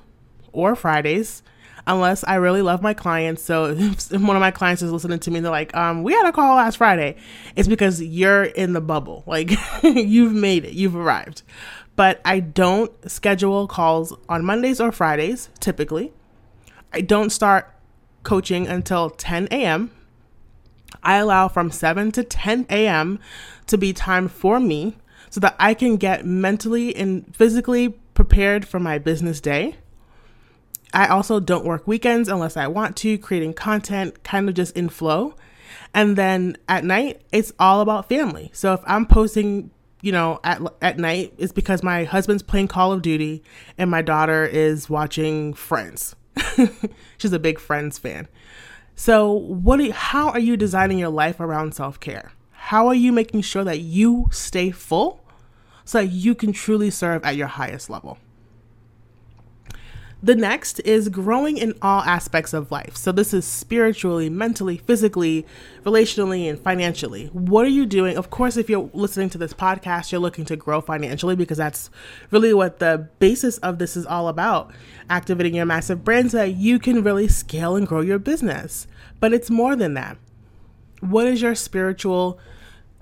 or 0.53 0.75
Fridays 0.75 1.45
unless 1.87 2.25
I 2.25 2.37
really 2.37 2.63
love 2.63 2.83
my 2.83 2.95
clients. 2.95 3.43
So 3.43 3.67
if 3.79 4.11
one 4.11 4.37
of 4.37 4.41
my 4.41 4.51
clients 4.51 4.83
is 4.83 4.93
listening 4.93 5.19
to 5.21 5.31
me, 5.31 5.39
and 5.39 5.47
they're 5.47 5.53
like, 5.53 5.75
um, 5.77 6.03
we 6.03 6.13
had 6.13 6.27
a 6.27 6.33
call 6.33 6.57
last 6.57 6.77
Friday. 6.77 7.17
It's 7.57 7.69
because 7.69 8.01
you're 8.01 8.45
in 8.45 8.73
the 8.73 8.81
bubble. 8.81 9.25
Like 9.33 9.51
you've 9.83 10.35
made 10.35 10.67
it, 10.67 10.75
you've 10.75 10.95
arrived. 10.95 11.43
But 11.97 12.21
I 12.23 12.41
don't 12.41 12.93
schedule 13.11 13.67
calls 13.67 14.13
on 14.29 14.45
Mondays 14.45 14.79
or 14.79 14.93
Fridays 14.93 15.49
typically. 15.59 16.13
I 16.93 17.01
don't 17.01 17.31
start 17.31 17.75
coaching 18.23 18.67
until 18.67 19.09
10 19.09 19.49
a.m. 19.51 19.91
I 21.03 21.17
allow 21.17 21.49
from 21.49 21.71
7 21.71 22.13
to 22.13 22.23
10 22.23 22.67
a.m. 22.69 23.19
to 23.69 23.79
be 23.79 23.95
time 23.95 24.29
for 24.29 24.61
me 24.61 24.99
so 25.31 25.41
that 25.41 25.57
I 25.59 25.73
can 25.73 25.97
get 25.97 26.27
mentally 26.27 26.95
and 26.95 27.35
physically 27.35 27.91
prepared 28.15 28.69
for 28.69 28.79
my 28.79 28.99
business 28.99 29.41
day. 29.41 29.77
I 30.93 31.07
also 31.07 31.41
don't 31.41 31.65
work 31.65 31.87
weekends 31.87 32.29
unless 32.29 32.57
I 32.57 32.67
want 32.67 32.97
to, 32.99 33.19
creating 33.19 33.55
content 33.55 34.23
kind 34.25 34.49
of 34.49 34.55
just 34.55 34.77
in 34.77 34.89
flow. 34.89 35.35
And 35.95 36.17
then 36.17 36.57
at 36.69 36.85
night, 36.85 37.23
it's 37.33 37.53
all 37.59 37.81
about 37.81 38.09
family. 38.09 38.51
So 38.53 38.75
if 38.75 38.81
I'm 38.87 39.07
posting, 39.07 39.71
you 40.01 40.13
know, 40.13 40.41
at 40.45 40.61
at 40.81 40.99
night, 40.99 41.35
it's 41.39 41.53
because 41.53 41.83
my 41.83 42.05
husband's 42.05 42.43
playing 42.43 42.69
Call 42.69 42.93
of 42.93 43.03
Duty 43.03 43.43
and 43.79 43.91
my 43.91 44.03
daughter 44.03 44.45
is 44.45 44.91
watching 44.91 45.55
Friends. 45.55 46.15
She's 47.19 47.33
a 47.33 47.39
big 47.39 47.59
Friends 47.59 47.99
fan. 47.99 48.29
So, 48.95 49.33
what 49.33 49.81
you, 49.81 49.93
how 49.93 50.31
are 50.31 50.39
you 50.39 50.57
designing 50.57 50.99
your 50.99 51.09
life 51.09 51.41
around 51.41 51.75
self-care? 51.75 52.33
How 52.51 52.87
are 52.87 52.95
you 52.95 53.11
making 53.11 53.41
sure 53.41 53.65
that 53.65 53.81
you 53.81 54.29
stay 54.31 54.71
full 54.71 55.25
so 55.85 55.99
that 55.99 56.09
you 56.09 56.35
can 56.35 56.53
truly 56.53 56.91
serve 56.91 57.25
at 57.25 57.37
your 57.37 57.49
highest 57.49 57.89
level? 57.91 58.19
The 60.25 60.37
next 60.37 60.79
is 60.81 61.09
growing 61.09 61.59
in 61.59 61.75
all 61.83 62.03
aspects 62.03 62.53
of 62.53 62.71
life. 62.71 62.97
So, 62.97 63.11
this 63.11 63.35
is 63.35 63.45
spiritually, 63.45 64.31
mentally, 64.31 64.77
physically, 64.77 65.45
relationally, 65.83 66.49
and 66.49 66.61
financially. 66.61 67.27
What 67.33 67.65
are 67.65 67.71
you 67.71 67.87
doing? 67.87 68.17
Of 68.17 68.31
course, 68.31 68.57
if 68.57 68.71
you're 68.71 68.89
listening 68.93 69.31
to 69.31 69.39
this 69.39 69.53
podcast, 69.53 70.13
you're 70.13 70.21
looking 70.21 70.45
to 70.45 70.55
grow 70.55 70.81
financially 70.81 71.35
because 71.35 71.59
that's 71.59 71.91
really 72.31 72.55
what 72.55 72.79
the 72.79 73.09
basis 73.19 73.59
of 73.59 73.81
this 73.81 73.97
is 73.97 74.07
all 74.07 74.29
about 74.29 74.71
activating 75.11 75.57
your 75.57 75.67
massive 75.67 76.05
brand 76.05 76.31
so 76.31 76.37
that 76.37 76.55
you 76.55 76.79
can 76.79 77.03
really 77.03 77.27
scale 77.27 77.75
and 77.75 77.89
grow 77.89 78.01
your 78.01 78.21
business. 78.21 78.87
But 79.19 79.33
it's 79.33 79.51
more 79.51 79.75
than 79.75 79.95
that. 79.95 80.19
What 81.01 81.25
does 81.25 81.43
your 81.43 81.57
spiritual 81.57 82.39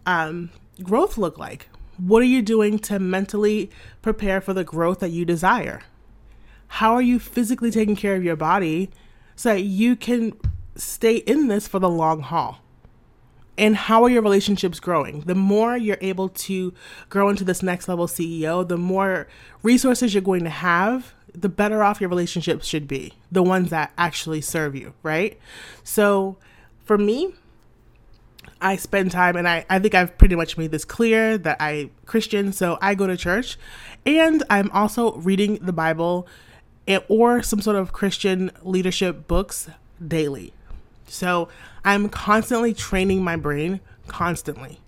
um, 0.07 0.49
growth 0.83 1.19
look 1.19 1.37
like? 1.37 1.69
What 1.99 2.23
are 2.23 2.27
you 2.27 2.41
doing 2.41 2.79
to 2.81 2.99
mentally 2.99 3.71
prepare 4.01 4.41
for 4.41 4.55
the 4.55 4.65
growth 4.65 5.01
that 5.01 5.11
you 5.11 5.27
desire? 5.27 5.83
How 6.75 6.95
are 6.95 7.03
you 7.03 7.19
physically 7.19 7.71
taking 7.71 7.97
care 7.97 8.15
of 8.15 8.23
your 8.23 8.37
body 8.37 8.91
so 9.35 9.51
that 9.51 9.63
you 9.63 9.97
can 9.97 10.33
stay 10.77 11.17
in 11.17 11.49
this 11.49 11.67
for 11.67 11.81
the 11.81 11.91
long 11.91 12.21
haul? 12.21 12.61
And 13.59 13.77
how 13.77 14.05
are 14.05 14.09
your 14.09 14.23
relationships 14.23 14.79
growing? 14.79 15.23
The 15.23 15.35
more 15.35 15.77
you're 15.77 15.99
able 16.01 16.29
to 16.29 16.73
grow 17.09 17.29
into 17.29 17.45
this 17.45 17.63
next 17.63 17.89
level 17.89 18.07
CEO, 18.07 18.67
the 18.67 18.79
more 18.79 19.27
resources 19.63 20.15
you're 20.15 20.23
going 20.23 20.45
to 20.45 20.51
have, 20.51 21.13
the 21.35 21.49
better 21.49 21.83
off 21.83 22.01
your 22.01 22.09
relationships 22.09 22.67
should 22.67 22.87
be. 22.87 23.15
The 23.31 23.43
ones 23.43 23.71
that 23.71 23.93
actually 23.99 24.41
serve 24.41 24.77
you, 24.77 24.95
right? 25.03 25.39
So 25.83 26.39
for 26.85 26.97
me, 26.97 27.35
I 28.61 28.77
spend 28.77 29.11
time, 29.11 29.37
and 29.37 29.49
I, 29.49 29.67
I 29.69 29.81
think 29.81 29.95
I've 29.95 30.17
pretty 30.17 30.37
much 30.37 30.57
made 30.57 30.71
this 30.71 30.85
clear 30.85 31.37
that 31.37 31.57
I 31.61 31.91
Christian, 32.07 32.53
so 32.53 32.79
I 32.81 32.95
go 32.95 33.07
to 33.09 33.17
church, 33.17 33.59
and 34.07 34.45
I'm 34.49 34.71
also 34.71 35.17
reading 35.17 35.59
the 35.61 35.73
Bible 35.73 36.27
or 37.09 37.43
some 37.43 37.61
sort 37.61 37.77
of 37.77 37.93
Christian 37.93 38.51
leadership 38.63 39.27
books 39.27 39.69
daily. 40.07 40.53
So 41.07 41.49
I'm 41.85 42.09
constantly 42.09 42.73
training 42.73 43.23
my 43.23 43.37
brain, 43.37 43.81
constantly. 44.07 44.81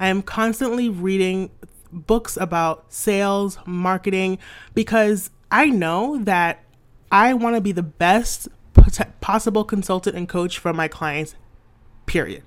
I 0.00 0.08
am 0.08 0.22
constantly 0.22 0.88
reading 0.88 1.50
books 1.92 2.36
about 2.36 2.92
sales, 2.92 3.58
marketing, 3.66 4.38
because 4.74 5.30
I 5.50 5.66
know 5.66 6.18
that 6.24 6.62
I 7.10 7.34
want 7.34 7.56
to 7.56 7.60
be 7.60 7.72
the 7.72 7.82
best 7.82 8.48
possible 9.20 9.64
consultant 9.64 10.16
and 10.16 10.28
coach 10.28 10.58
for 10.58 10.72
my 10.72 10.88
clients, 10.88 11.34
period. 12.06 12.42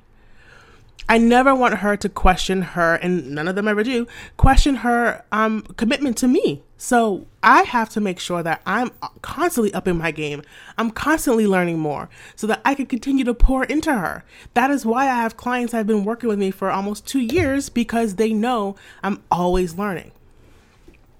I 1.08 1.18
never 1.18 1.56
want 1.56 1.76
her 1.76 1.96
to 1.98 2.10
question 2.10 2.62
her, 2.62 2.96
and 2.96 3.32
none 3.32 3.48
of 3.48 3.56
them 3.56 3.68
ever 3.68 3.84
do, 3.84 4.08
question 4.38 4.76
her 4.78 5.24
um, 5.32 5.62
commitment 5.78 6.18
to 6.18 6.28
me. 6.28 6.64
So 6.78 7.26
I 7.42 7.64
have 7.64 7.90
to 7.92 8.02
make 8.02 8.20
sure 8.20 8.44
that 8.44 8.62
I'm 8.66 8.92
constantly 9.22 9.74
up 9.74 9.88
in 9.88 9.98
my 9.98 10.12
game. 10.12 10.44
I'm 10.78 10.92
constantly 10.92 11.48
learning 11.48 11.80
more 11.80 12.10
so 12.36 12.48
that 12.48 12.62
I 12.64 12.76
can 12.76 12.86
continue 12.86 13.26
to 13.26 13.34
pour 13.34 13.64
into 13.66 13.94
her. 13.94 14.24
That 14.54 14.72
is 14.72 14.86
why 14.86 15.04
I 15.04 15.16
have 15.16 15.36
clients 15.36 15.72
that 15.72 15.80
have 15.80 15.88
been 15.88 16.06
working 16.06 16.30
with 16.30 16.40
me 16.40 16.52
for 16.52 16.70
almost 16.70 17.08
two 17.08 17.20
years 17.20 17.70
because 17.70 18.16
they 18.16 18.32
know 18.32 18.76
I'm 19.04 19.24
always 19.32 19.78
learning. 19.78 20.12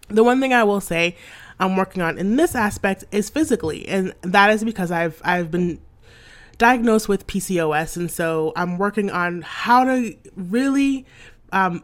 The 0.08 0.24
one 0.24 0.40
thing 0.40 0.54
I 0.54 0.64
will 0.64 0.82
say 0.82 1.16
I'm 1.60 1.76
working 1.76 2.02
on 2.02 2.18
in 2.18 2.36
this 2.38 2.56
aspect 2.56 3.04
is 3.12 3.30
physically, 3.30 3.88
and 3.88 4.14
that 4.22 4.50
is 4.52 4.64
because 4.64 4.92
I've 4.92 5.22
I've 5.26 5.52
been 5.52 5.80
diagnosed 6.60 7.10
with 7.10 7.26
PCOS, 7.26 7.98
and 7.98 8.12
so 8.12 8.54
I'm 8.56 8.78
working 8.78 9.10
on 9.10 9.42
how 9.42 9.86
to 9.86 10.16
really 10.36 11.08
um, 11.52 11.84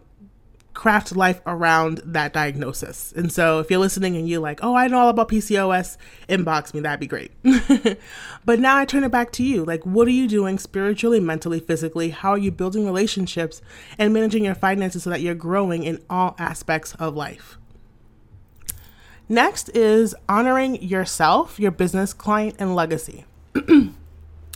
craft 0.76 1.16
life 1.16 1.42
around 1.48 2.02
that 2.06 2.34
diagnosis. 2.34 3.14
And 3.16 3.32
so 3.32 3.60
if 3.60 3.72
you're 3.72 3.80
listening 3.80 4.16
and 4.16 4.30
you're 4.30 4.42
like, 4.42 4.60
oh, 4.62 4.76
I 4.76 4.88
know 4.88 5.00
all 5.00 5.10
about 5.10 5.30
PCOS, 5.30 5.98
inbox 6.30 6.74
me, 6.74 6.82
that'd 6.82 7.00
be 7.00 7.08
great. 7.08 7.32
but 8.46 8.60
now 8.60 8.78
I 8.78 8.86
turn 8.86 9.04
it 9.04 9.12
back 9.12 9.32
to 9.34 9.44
you. 9.44 9.66
Like, 9.66 9.84
what 9.86 10.08
are 10.08 10.12
you 10.12 10.28
doing 10.28 10.60
spiritually, 10.60 11.20
mentally, 11.20 11.60
physically? 11.60 12.10
How 12.12 12.32
are 12.32 12.38
you 12.38 12.52
building 12.52 12.86
relationships 12.86 13.62
and 13.98 14.14
managing 14.14 14.46
your 14.46 14.56
finances 14.56 15.04
so 15.04 15.10
that 15.10 15.22
you're 15.22 15.34
growing 15.34 15.84
in 15.84 16.04
all 16.10 16.36
aspects 16.38 16.94
of 16.96 17.16
life? 17.16 17.58
Next 19.28 19.70
is 19.70 20.14
honoring 20.30 20.84
yourself, 20.84 21.60
your 21.60 21.72
business, 21.72 22.14
client, 22.14 22.58
and 22.60 22.76
legacy. 22.76 23.26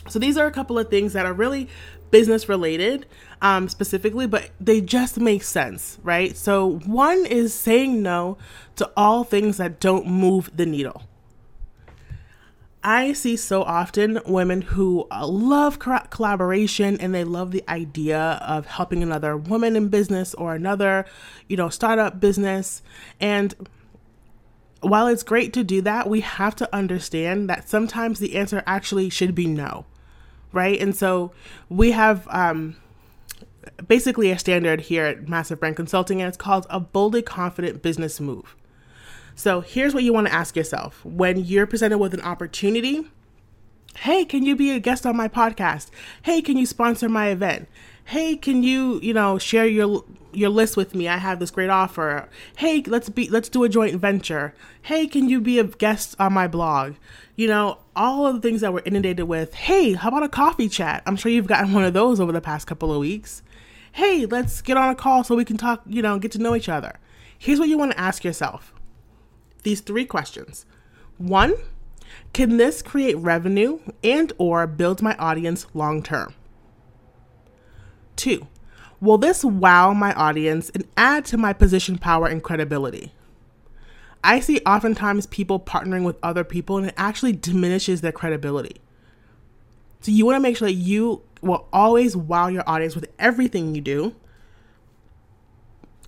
So 0.08 0.20
these 0.20 0.38
are 0.38 0.48
a 0.48 0.51
couple 0.51 0.79
of 0.79 0.89
things 0.89 1.13
that 1.13 1.25
are 1.25 1.34
really 1.34 1.68
business 2.12 2.50
related 2.50 3.06
um, 3.41 3.70
specifically, 3.70 4.27
but 4.27 4.50
they 4.60 4.82
just 4.82 5.20
make 5.20 5.44
sense, 5.44 5.98
right? 6.03 6.36
So 6.36 6.79
one 6.86 7.25
is 7.25 7.53
saying 7.53 8.01
no 8.01 8.38
to 8.77 8.89
all 8.98 9.24
things 9.24 9.58
that 9.58 9.79
don't 9.79 10.08
move 10.08 10.50
the 10.56 10.65
needle. 10.65 11.03
I 12.82 13.12
see 13.12 13.36
so 13.36 13.63
often 13.63 14.22
women 14.25 14.62
who 14.62 15.06
uh, 15.12 15.27
love 15.27 15.79
collaboration 15.79 16.98
and 17.01 17.13
they 17.13 17.25
love 17.25 17.51
the 17.51 17.63
idea 17.68 18.39
of 18.41 18.68
helping 18.68 19.03
another 19.03 19.36
woman 19.36 19.75
in 19.75 19.89
business 19.89 20.34
or 20.34 20.56
another, 20.56 21.06
you 21.50 21.58
know, 21.58 21.68
startup 21.68 22.22
business. 22.22 22.82
And 23.20 23.53
while 24.81 25.07
it's 25.07 25.24
great 25.24 25.53
to 25.53 25.63
do 25.63 25.81
that, 25.81 26.09
we 26.09 26.21
have 26.21 26.55
to 26.57 26.75
understand 26.75 27.50
that 27.50 27.69
sometimes 27.69 28.19
the 28.19 28.36
answer 28.36 28.63
actually 28.65 29.09
should 29.09 29.36
be 29.36 29.48
no 29.48 29.86
right? 30.51 30.79
And 30.79 30.95
so 30.95 31.31
we 31.69 31.91
have 31.91 32.27
um, 32.29 32.75
basically 33.88 34.31
a 34.31 34.39
standard 34.39 34.81
here 34.81 35.05
at 35.05 35.27
Massive 35.27 35.59
Brand 35.59 35.75
Consulting, 35.75 36.21
and 36.21 36.27
it's 36.27 36.38
called 36.38 36.65
a 36.69 36.79
boldly 36.79 37.21
confident 37.21 37.81
business 37.81 38.19
move. 38.19 38.55
So 39.36 39.62
here's 39.62 39.93
what 39.93 40.03
you 40.03 40.12
want 40.12 40.27
to 40.27 40.33
ask 40.33 40.55
yourself 40.55 41.03
when 41.05 41.39
you're 41.39 41.67
presented 41.67 41.98
with 41.98 42.13
an 42.13 42.21
opportunity. 42.21 43.07
Hey, 44.01 44.25
can 44.25 44.44
you 44.44 44.56
be 44.56 44.72
a 44.72 44.79
guest 44.79 45.06
on 45.06 45.18
my 45.18 45.27
podcast? 45.27 45.89
Hey, 46.22 46.41
can 46.41 46.58
you 46.58 46.65
sponsor 46.65 47.10
my 47.10 47.27
event? 47.27 47.68
Hey, 48.06 48.36
can 48.36 48.63
you, 48.63 49.00
you 49.01 49.13
know, 49.13 49.38
share 49.38 49.68
your 49.68 50.03
your 50.32 50.50
list 50.50 50.77
with 50.77 50.96
me? 50.96 51.08
I 51.08 51.18
have 51.18 51.39
this 51.39 51.51
great 51.51 51.70
offer. 51.70 52.29
Hey, 52.58 52.84
let's 52.86 53.10
be 53.10 53.29
let's 53.29 53.50
do 53.50 53.63
a 53.63 53.70
joint 53.70 53.96
venture. 53.96 54.53
Hey, 54.84 55.08
can 55.08 55.29
you 55.29 55.41
be 55.41 55.60
a 55.60 55.63
guest 55.63 56.15
on 56.20 56.34
my 56.34 56.48
blog? 56.48 56.96
you 57.39 57.48
know, 57.48 57.77
all 57.96 58.27
of 58.27 58.36
the 58.36 58.41
things 58.41 58.60
that 58.60 58.74
we're 58.74 58.82
inundated 58.84 59.25
with. 59.25 59.53
Hey, 59.53 59.94
how 59.94 60.10
about 60.10 60.24
a 60.24 60.27
coffee 60.27 60.68
chat? 60.68 61.01
I'm 61.06 61.15
sure 61.15 61.32
you've 61.32 61.48
gotten 61.48 61.72
one 61.72 61.86
of 61.86 61.94
those 61.94 62.20
over 62.20 62.34
the 62.34 62.41
past 62.41 62.68
couple 62.68 62.91
of 62.91 63.00
weeks. 63.00 63.44
Hey, 63.94 64.25
let's 64.25 64.62
get 64.62 64.75
on 64.75 64.89
a 64.89 64.96
call 64.96 65.24
so 65.24 65.38
we 65.38 65.46
can 65.46 65.56
talk, 65.56 65.82
you 65.86 66.01
know, 66.01 66.20
get 66.20 66.34
to 66.34 66.38
know 66.38 66.53
each 66.53 66.68
other. 66.68 67.00
Here's 67.38 67.58
what 67.58 67.70
you 67.70 67.77
want 67.77 67.94
to 67.94 68.00
ask 68.00 68.25
yourself 68.25 68.74
these 69.63 69.79
three 69.79 70.03
questions. 70.03 70.65
One, 71.18 71.53
can 72.34 72.58
this 72.58 72.82
create 72.82 73.18
revenue 73.18 73.80
and 74.04 74.32
or 74.38 74.68
build 74.68 75.01
my 75.01 75.16
audience 75.18 75.66
long 75.74 76.04
term? 76.04 76.34
Two, 78.16 78.48
will 79.00 79.18
this 79.18 79.44
wow 79.44 79.94
my 79.94 80.13
audience 80.13 80.70
and 80.72 80.86
add 80.98 81.25
to 81.25 81.38
my 81.38 81.54
position 81.54 81.98
power 81.98 82.28
and 82.28 82.44
credibility? 82.44 83.12
I 84.24 84.42
see 84.42 84.60
oftentimes 84.66 85.28
people 85.28 85.60
partnering 85.60 86.04
with 86.04 86.18
other 86.22 86.44
people 86.44 86.78
and 86.78 86.88
it 86.88 86.94
actually 86.98 87.34
diminishes 87.34 88.01
their 88.01 88.12
credibility. 88.12 88.78
So 90.01 90.12
you 90.12 90.25
want 90.25 90.36
to 90.36 90.42
make 90.42 90.58
sure 90.58 90.68
that 90.68 90.74
you 90.74 91.22
will 91.42 91.68
always 91.72 92.16
wow 92.16 92.48
your 92.48 92.63
audience 92.68 92.96
with 92.96 93.10
everything 93.18 93.75
you 93.75 93.82
do, 93.82 94.16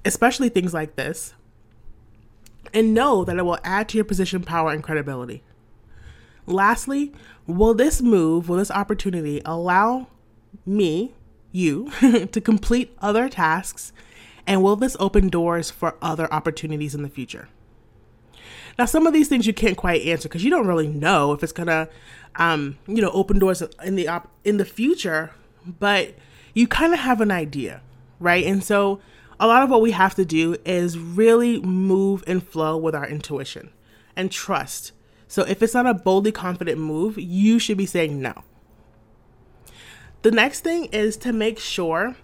especially 0.04 0.50
things 0.50 0.74
like 0.74 0.96
this, 0.96 1.34
and 2.74 2.94
know 2.94 3.24
that 3.24 3.38
it 3.38 3.44
will 3.44 3.60
add 3.64 3.90
to 3.90 3.98
your 3.98 4.06
position 4.06 4.44
power 4.44 4.72
and 4.72 4.84
credibility. 4.84 5.44
Lastly, 6.46 7.12
will 7.48 7.74
this 7.74 8.02
move, 8.02 8.50
will 8.50 8.58
this 8.58 8.72
opportunity 8.72 9.42
allow 9.46 10.08
me, 10.66 11.14
you, 11.52 11.92
to 12.32 12.42
complete 12.42 12.96
other 13.02 13.30
tasks? 13.30 13.94
And 14.48 14.64
will 14.64 14.76
this 14.76 14.98
open 15.00 15.30
doors 15.30 15.70
for 15.70 15.96
other 16.02 16.32
opportunities 16.34 16.96
in 16.96 17.04
the 17.04 17.10
future? 17.10 17.50
Now, 18.80 18.86
some 18.86 19.06
of 19.06 19.14
these 19.14 19.28
things 19.28 19.46
you 19.46 19.54
can't 19.54 19.78
quite 19.78 20.02
answer 20.02 20.28
because 20.28 20.44
you 20.44 20.50
don't 20.50 20.68
really 20.68 20.88
know 20.88 21.34
if 21.34 21.44
it's 21.44 21.52
gonna, 21.52 21.90
um, 22.38 22.78
you 22.88 23.02
know, 23.02 23.12
open 23.12 23.38
doors 23.38 23.62
in 23.84 23.96
the 23.96 24.08
op- 24.08 24.32
in 24.44 24.58
the 24.58 24.66
future, 24.66 25.32
but 25.80 26.16
you 26.54 26.68
kind 26.68 26.94
of 26.94 27.00
have 27.00 27.22
an 27.22 27.32
idea, 27.32 27.82
right? 28.20 28.46
And 28.46 28.64
so, 28.64 29.00
a 29.40 29.48
lot 29.48 29.64
of 29.64 29.70
what 29.70 29.82
we 29.82 29.92
have 29.92 30.16
to 30.16 30.26
do 30.26 30.56
is 30.66 30.98
really 30.98 31.60
move 31.60 32.24
and 32.28 32.48
flow 32.48 32.78
with 32.78 32.96
our 32.96 33.08
intuition 33.08 33.72
and 34.16 34.32
trust. 34.32 34.92
So 35.32 35.44
if 35.44 35.64
it's 35.64 35.74
not 35.74 35.88
a 35.88 35.94
boldly 35.94 36.34
confident 36.34 36.78
move, 36.78 37.18
you 37.18 37.58
should 37.58 37.78
be 37.78 37.86
saying 37.86 38.22
no. 38.22 38.44
The 40.24 40.32
next 40.32 40.60
thing 40.60 40.88
is 40.88 41.16
to 41.18 41.32
make 41.32 41.58
sure 41.58 42.18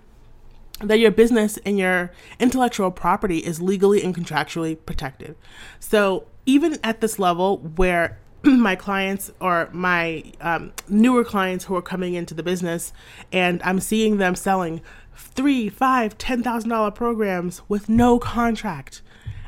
that 0.82 1.00
your 1.00 1.12
business 1.12 1.58
and 1.66 1.80
your 1.80 2.12
intellectual 2.38 2.92
property 2.92 3.38
is 3.38 3.62
legally 3.62 4.04
and 4.04 4.14
contractually 4.14 4.78
protected. 4.86 5.38
So 5.80 6.28
even 6.46 6.80
at 6.84 7.00
this 7.00 7.18
level 7.18 7.60
where 7.78 8.20
my 8.44 8.76
clients 8.76 9.32
or 9.40 9.70
my 9.72 10.26
um, 10.42 10.74
newer 10.90 11.24
clients 11.24 11.64
who 11.64 11.78
are 11.78 11.82
coming 11.82 12.14
into 12.14 12.34
the 12.34 12.44
business 12.44 12.94
and 13.32 13.64
i'm 13.64 13.80
seeing 13.80 14.18
them 14.18 14.36
selling 14.36 14.80
three 15.16 15.70
five 15.70 16.18
ten 16.20 16.44
thousand 16.44 16.70
dollar 16.70 16.92
programs 16.92 17.64
with 17.68 17.90
no 17.90 18.20
contract 18.20 19.02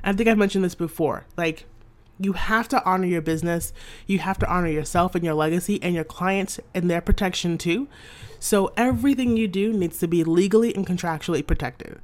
i 0.03 0.11
think 0.11 0.27
i've 0.27 0.39
mentioned 0.39 0.65
this 0.65 0.73
before 0.73 1.25
like 1.37 1.67
you 2.19 2.33
have 2.33 2.67
to 2.67 2.83
honor 2.85 3.07
your 3.07 3.21
business 3.21 3.73
you 4.05 4.19
have 4.19 4.37
to 4.37 4.51
honor 4.51 4.67
yourself 4.67 5.15
and 5.15 5.23
your 5.23 5.33
legacy 5.33 5.81
and 5.81 5.95
your 5.95 6.03
clients 6.03 6.59
and 6.73 6.89
their 6.89 7.01
protection 7.01 7.57
too 7.57 7.87
so 8.39 8.71
everything 8.77 9.37
you 9.37 9.47
do 9.47 9.73
needs 9.73 9.99
to 9.99 10.07
be 10.07 10.23
legally 10.23 10.73
and 10.75 10.85
contractually 10.85 11.45
protected 11.45 11.99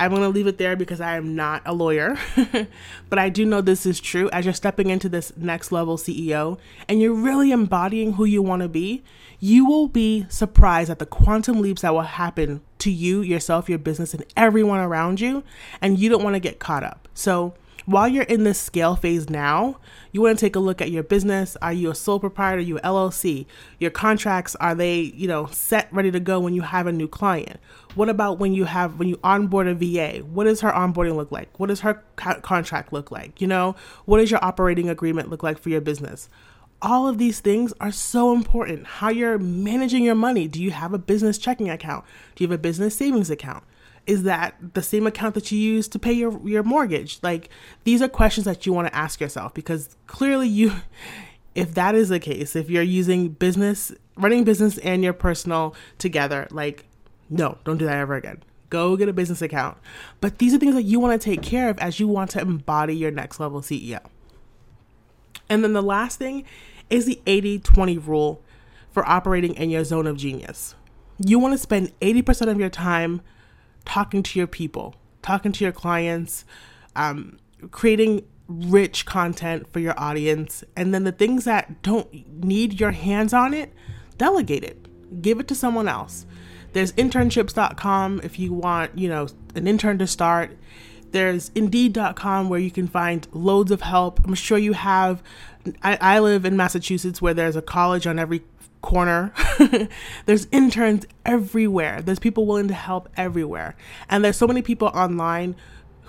I'm 0.00 0.12
going 0.12 0.22
to 0.22 0.30
leave 0.30 0.46
it 0.46 0.56
there 0.56 0.76
because 0.76 1.02
I 1.02 1.18
am 1.18 1.36
not 1.36 1.60
a 1.66 1.74
lawyer, 1.74 2.16
but 3.10 3.18
I 3.18 3.28
do 3.28 3.44
know 3.44 3.60
this 3.60 3.84
is 3.84 4.00
true. 4.00 4.30
As 4.30 4.46
you're 4.46 4.54
stepping 4.54 4.88
into 4.88 5.10
this 5.10 5.30
next 5.36 5.72
level 5.72 5.98
CEO 5.98 6.58
and 6.88 7.02
you're 7.02 7.12
really 7.12 7.52
embodying 7.52 8.14
who 8.14 8.24
you 8.24 8.40
want 8.40 8.62
to 8.62 8.68
be, 8.68 9.04
you 9.40 9.66
will 9.66 9.88
be 9.88 10.24
surprised 10.30 10.88
at 10.88 11.00
the 11.00 11.06
quantum 11.06 11.60
leaps 11.60 11.82
that 11.82 11.92
will 11.92 12.00
happen 12.00 12.62
to 12.78 12.90
you, 12.90 13.20
yourself, 13.20 13.68
your 13.68 13.78
business, 13.78 14.14
and 14.14 14.24
everyone 14.38 14.80
around 14.80 15.20
you. 15.20 15.44
And 15.82 15.98
you 15.98 16.08
don't 16.08 16.24
want 16.24 16.34
to 16.34 16.40
get 16.40 16.58
caught 16.58 16.82
up. 16.82 17.06
So, 17.12 17.52
while 17.86 18.08
you're 18.08 18.24
in 18.24 18.44
this 18.44 18.60
scale 18.60 18.96
phase 18.96 19.30
now, 19.30 19.78
you 20.12 20.20
want 20.20 20.38
to 20.38 20.44
take 20.44 20.56
a 20.56 20.60
look 20.60 20.80
at 20.80 20.90
your 20.90 21.02
business. 21.02 21.56
Are 21.62 21.72
you 21.72 21.90
a 21.90 21.94
sole 21.94 22.20
proprietor? 22.20 22.58
Are 22.58 22.60
you 22.60 22.76
LLC? 22.76 23.46
Your 23.78 23.90
contracts 23.90 24.56
are 24.56 24.74
they, 24.74 25.00
you 25.00 25.26
know, 25.26 25.46
set 25.46 25.92
ready 25.92 26.10
to 26.10 26.20
go 26.20 26.40
when 26.40 26.54
you 26.54 26.62
have 26.62 26.86
a 26.86 26.92
new 26.92 27.08
client? 27.08 27.58
What 27.94 28.08
about 28.08 28.38
when 28.38 28.52
you 28.52 28.64
have 28.64 28.98
when 28.98 29.08
you 29.08 29.18
onboard 29.24 29.66
a 29.66 29.74
VA? 29.74 30.24
What 30.24 30.44
does 30.44 30.60
her 30.60 30.70
onboarding 30.70 31.16
look 31.16 31.32
like? 31.32 31.58
What 31.58 31.68
does 31.68 31.80
her 31.80 32.02
co- 32.16 32.40
contract 32.40 32.92
look 32.92 33.10
like? 33.10 33.40
You 33.40 33.46
know, 33.46 33.76
what 34.04 34.18
does 34.18 34.30
your 34.30 34.44
operating 34.44 34.88
agreement 34.88 35.30
look 35.30 35.42
like 35.42 35.58
for 35.58 35.70
your 35.70 35.80
business? 35.80 36.28
All 36.82 37.06
of 37.06 37.18
these 37.18 37.40
things 37.40 37.74
are 37.80 37.92
so 37.92 38.32
important. 38.32 38.86
How 38.86 39.10
you're 39.10 39.38
managing 39.38 40.02
your 40.02 40.14
money. 40.14 40.48
Do 40.48 40.62
you 40.62 40.70
have 40.70 40.94
a 40.94 40.98
business 40.98 41.36
checking 41.36 41.68
account? 41.68 42.04
Do 42.34 42.42
you 42.42 42.48
have 42.48 42.58
a 42.58 42.62
business 42.62 42.96
savings 42.96 43.30
account? 43.30 43.64
Is 44.06 44.22
that 44.24 44.54
the 44.74 44.82
same 44.82 45.06
account 45.06 45.34
that 45.34 45.52
you 45.52 45.58
use 45.58 45.88
to 45.88 45.98
pay 45.98 46.12
your 46.12 46.46
your 46.46 46.62
mortgage? 46.62 47.18
Like 47.22 47.50
these 47.84 48.02
are 48.02 48.08
questions 48.08 48.44
that 48.44 48.66
you 48.66 48.72
want 48.72 48.88
to 48.88 48.94
ask 48.94 49.20
yourself 49.20 49.54
because 49.54 49.96
clearly 50.06 50.48
you 50.48 50.72
if 51.54 51.74
that 51.74 51.94
is 51.94 52.08
the 52.08 52.20
case 52.20 52.54
if 52.54 52.70
you're 52.70 52.82
using 52.82 53.28
business 53.28 53.92
running 54.16 54.44
business 54.44 54.78
and 54.78 55.02
your 55.02 55.12
personal 55.12 55.74
together 55.98 56.46
like 56.50 56.86
no 57.28 57.58
don't 57.64 57.78
do 57.78 57.86
that 57.86 57.96
ever 57.96 58.14
again. 58.14 58.42
Go 58.68 58.96
get 58.96 59.08
a 59.08 59.12
business 59.12 59.42
account. 59.42 59.78
But 60.20 60.38
these 60.38 60.54
are 60.54 60.58
things 60.58 60.76
that 60.76 60.84
you 60.84 61.00
want 61.00 61.20
to 61.20 61.24
take 61.24 61.42
care 61.42 61.70
of 61.70 61.78
as 61.78 61.98
you 61.98 62.06
want 62.06 62.30
to 62.30 62.40
embody 62.40 62.94
your 62.94 63.10
next 63.10 63.40
level 63.40 63.60
ceo 63.60 64.00
and 65.50 65.64
then 65.64 65.72
the 65.72 65.82
last 65.82 66.18
thing 66.18 66.44
is 66.88 67.04
the 67.04 67.20
80-20 67.26 68.06
rule 68.06 68.42
for 68.92 69.06
operating 69.06 69.54
in 69.54 69.68
your 69.68 69.84
zone 69.84 70.06
of 70.06 70.16
genius. 70.16 70.76
You 71.18 71.38
want 71.38 71.52
to 71.52 71.58
spend 71.58 71.92
80% 72.00 72.48
of 72.48 72.58
your 72.58 72.70
time 72.70 73.20
talking 73.84 74.22
to 74.22 74.38
your 74.38 74.46
people, 74.46 74.94
talking 75.22 75.52
to 75.52 75.64
your 75.64 75.72
clients, 75.72 76.44
um, 76.96 77.38
creating 77.70 78.24
rich 78.48 79.06
content 79.06 79.72
for 79.72 79.78
your 79.78 79.98
audience. 79.98 80.64
And 80.76 80.92
then 80.92 81.04
the 81.04 81.12
things 81.12 81.44
that 81.44 81.82
don't 81.82 82.44
need 82.44 82.80
your 82.80 82.90
hands 82.90 83.32
on 83.32 83.54
it, 83.54 83.72
delegate 84.18 84.64
it, 84.64 85.22
give 85.22 85.40
it 85.40 85.48
to 85.48 85.54
someone 85.54 85.88
else. 85.88 86.26
There's 86.72 86.92
internships.com 86.92 88.20
if 88.22 88.38
you 88.38 88.52
want, 88.52 88.96
you 88.98 89.08
know, 89.08 89.28
an 89.54 89.66
intern 89.66 89.98
to 89.98 90.06
start. 90.06 90.56
There's 91.10 91.50
indeed.com 91.54 92.48
where 92.48 92.60
you 92.60 92.70
can 92.70 92.86
find 92.86 93.26
loads 93.32 93.72
of 93.72 93.80
help. 93.80 94.24
I'm 94.24 94.34
sure 94.34 94.58
you 94.58 94.74
have. 94.74 95.22
I, 95.82 95.98
I 96.00 96.18
live 96.20 96.44
in 96.44 96.56
Massachusetts 96.56 97.20
where 97.20 97.34
there's 97.34 97.56
a 97.56 97.62
college 97.62 98.06
on 98.06 98.18
every 98.18 98.42
corner. 98.82 99.32
there's 100.26 100.46
interns 100.50 101.06
everywhere. 101.24 102.02
There's 102.02 102.18
people 102.18 102.46
willing 102.46 102.68
to 102.68 102.74
help 102.74 103.08
everywhere. 103.16 103.76
And 104.08 104.24
there's 104.24 104.36
so 104.36 104.46
many 104.46 104.62
people 104.62 104.88
online 104.88 105.56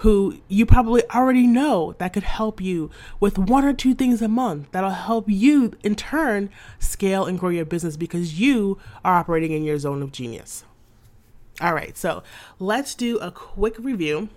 who 0.01 0.39
you 0.47 0.65
probably 0.65 1.03
already 1.11 1.45
know 1.45 1.93
that 1.99 2.11
could 2.11 2.23
help 2.23 2.59
you 2.59 2.89
with 3.19 3.37
one 3.37 3.63
or 3.63 3.71
two 3.71 3.93
things 3.93 4.19
a 4.19 4.27
month 4.27 4.67
that'll 4.71 4.89
help 4.89 5.25
you 5.27 5.73
in 5.83 5.95
turn 5.95 6.49
scale 6.79 7.25
and 7.25 7.39
grow 7.39 7.49
your 7.49 7.65
business 7.65 7.97
because 7.97 8.39
you 8.39 8.79
are 9.05 9.13
operating 9.13 9.51
in 9.51 9.63
your 9.63 9.77
zone 9.77 10.01
of 10.01 10.11
genius. 10.11 10.63
All 11.61 11.75
right, 11.75 11.95
so 11.95 12.23
let's 12.57 12.95
do 12.95 13.19
a 13.19 13.29
quick 13.29 13.75
review. 13.77 14.29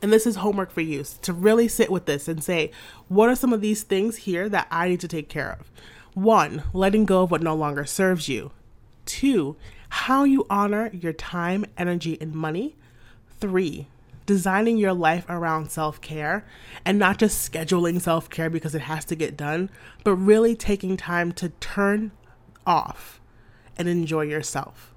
And 0.00 0.12
this 0.12 0.26
is 0.26 0.36
homework 0.36 0.70
for 0.70 0.80
you 0.80 1.04
to 1.22 1.32
really 1.32 1.68
sit 1.68 1.90
with 1.90 2.06
this 2.06 2.28
and 2.28 2.42
say, 2.42 2.70
what 3.08 3.28
are 3.28 3.36
some 3.36 3.52
of 3.52 3.60
these 3.60 3.82
things 3.82 4.18
here 4.18 4.48
that 4.48 4.68
I 4.70 4.88
need 4.88 5.00
to 5.00 5.08
take 5.08 5.28
care 5.28 5.56
of? 5.58 5.70
One, 6.14 6.64
letting 6.72 7.04
go 7.04 7.22
of 7.22 7.30
what 7.30 7.42
no 7.42 7.54
longer 7.54 7.84
serves 7.84 8.28
you. 8.28 8.52
Two, 9.06 9.56
how 9.88 10.24
you 10.24 10.46
honor 10.50 10.90
your 10.92 11.12
time, 11.12 11.64
energy, 11.76 12.18
and 12.20 12.34
money. 12.34 12.76
Three, 13.40 13.86
designing 14.26 14.76
your 14.76 14.92
life 14.92 15.24
around 15.28 15.70
self 15.70 16.00
care 16.00 16.44
and 16.84 16.98
not 16.98 17.18
just 17.18 17.50
scheduling 17.50 18.00
self 18.00 18.28
care 18.28 18.50
because 18.50 18.74
it 18.74 18.82
has 18.82 19.04
to 19.06 19.14
get 19.14 19.36
done, 19.36 19.70
but 20.04 20.14
really 20.14 20.54
taking 20.54 20.96
time 20.96 21.32
to 21.32 21.48
turn 21.60 22.10
off 22.66 23.20
and 23.76 23.88
enjoy 23.88 24.22
yourself. 24.22 24.92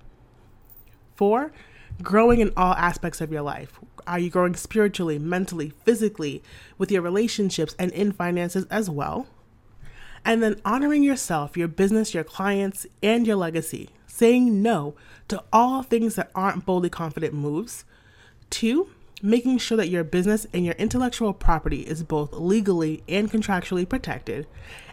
Four, 1.15 1.53
growing 2.01 2.39
in 2.39 2.51
all 2.57 2.73
aspects 2.73 3.21
of 3.21 3.31
your 3.31 3.43
life. 3.43 3.79
Are 4.07 4.19
you 4.19 4.29
growing 4.29 4.55
spiritually, 4.55 5.19
mentally, 5.19 5.73
physically, 5.83 6.43
with 6.77 6.91
your 6.91 7.01
relationships, 7.01 7.75
and 7.77 7.91
in 7.91 8.11
finances 8.11 8.65
as 8.69 8.89
well? 8.89 9.27
And 10.23 10.43
then 10.43 10.61
honoring 10.63 11.03
yourself, 11.03 11.57
your 11.57 11.67
business, 11.67 12.13
your 12.13 12.23
clients, 12.23 12.85
and 13.01 13.25
your 13.25 13.35
legacy. 13.35 13.89
Saying 14.07 14.61
no 14.61 14.95
to 15.29 15.43
all 15.51 15.81
things 15.81 16.15
that 16.15 16.31
aren't 16.35 16.65
boldly 16.65 16.89
confident 16.89 17.33
moves. 17.33 17.85
Two, 18.49 18.89
making 19.21 19.57
sure 19.57 19.77
that 19.77 19.89
your 19.89 20.03
business 20.03 20.45
and 20.53 20.65
your 20.65 20.75
intellectual 20.75 21.33
property 21.33 21.81
is 21.81 22.03
both 22.03 22.33
legally 22.33 23.03
and 23.07 23.31
contractually 23.31 23.87
protected. 23.87 24.47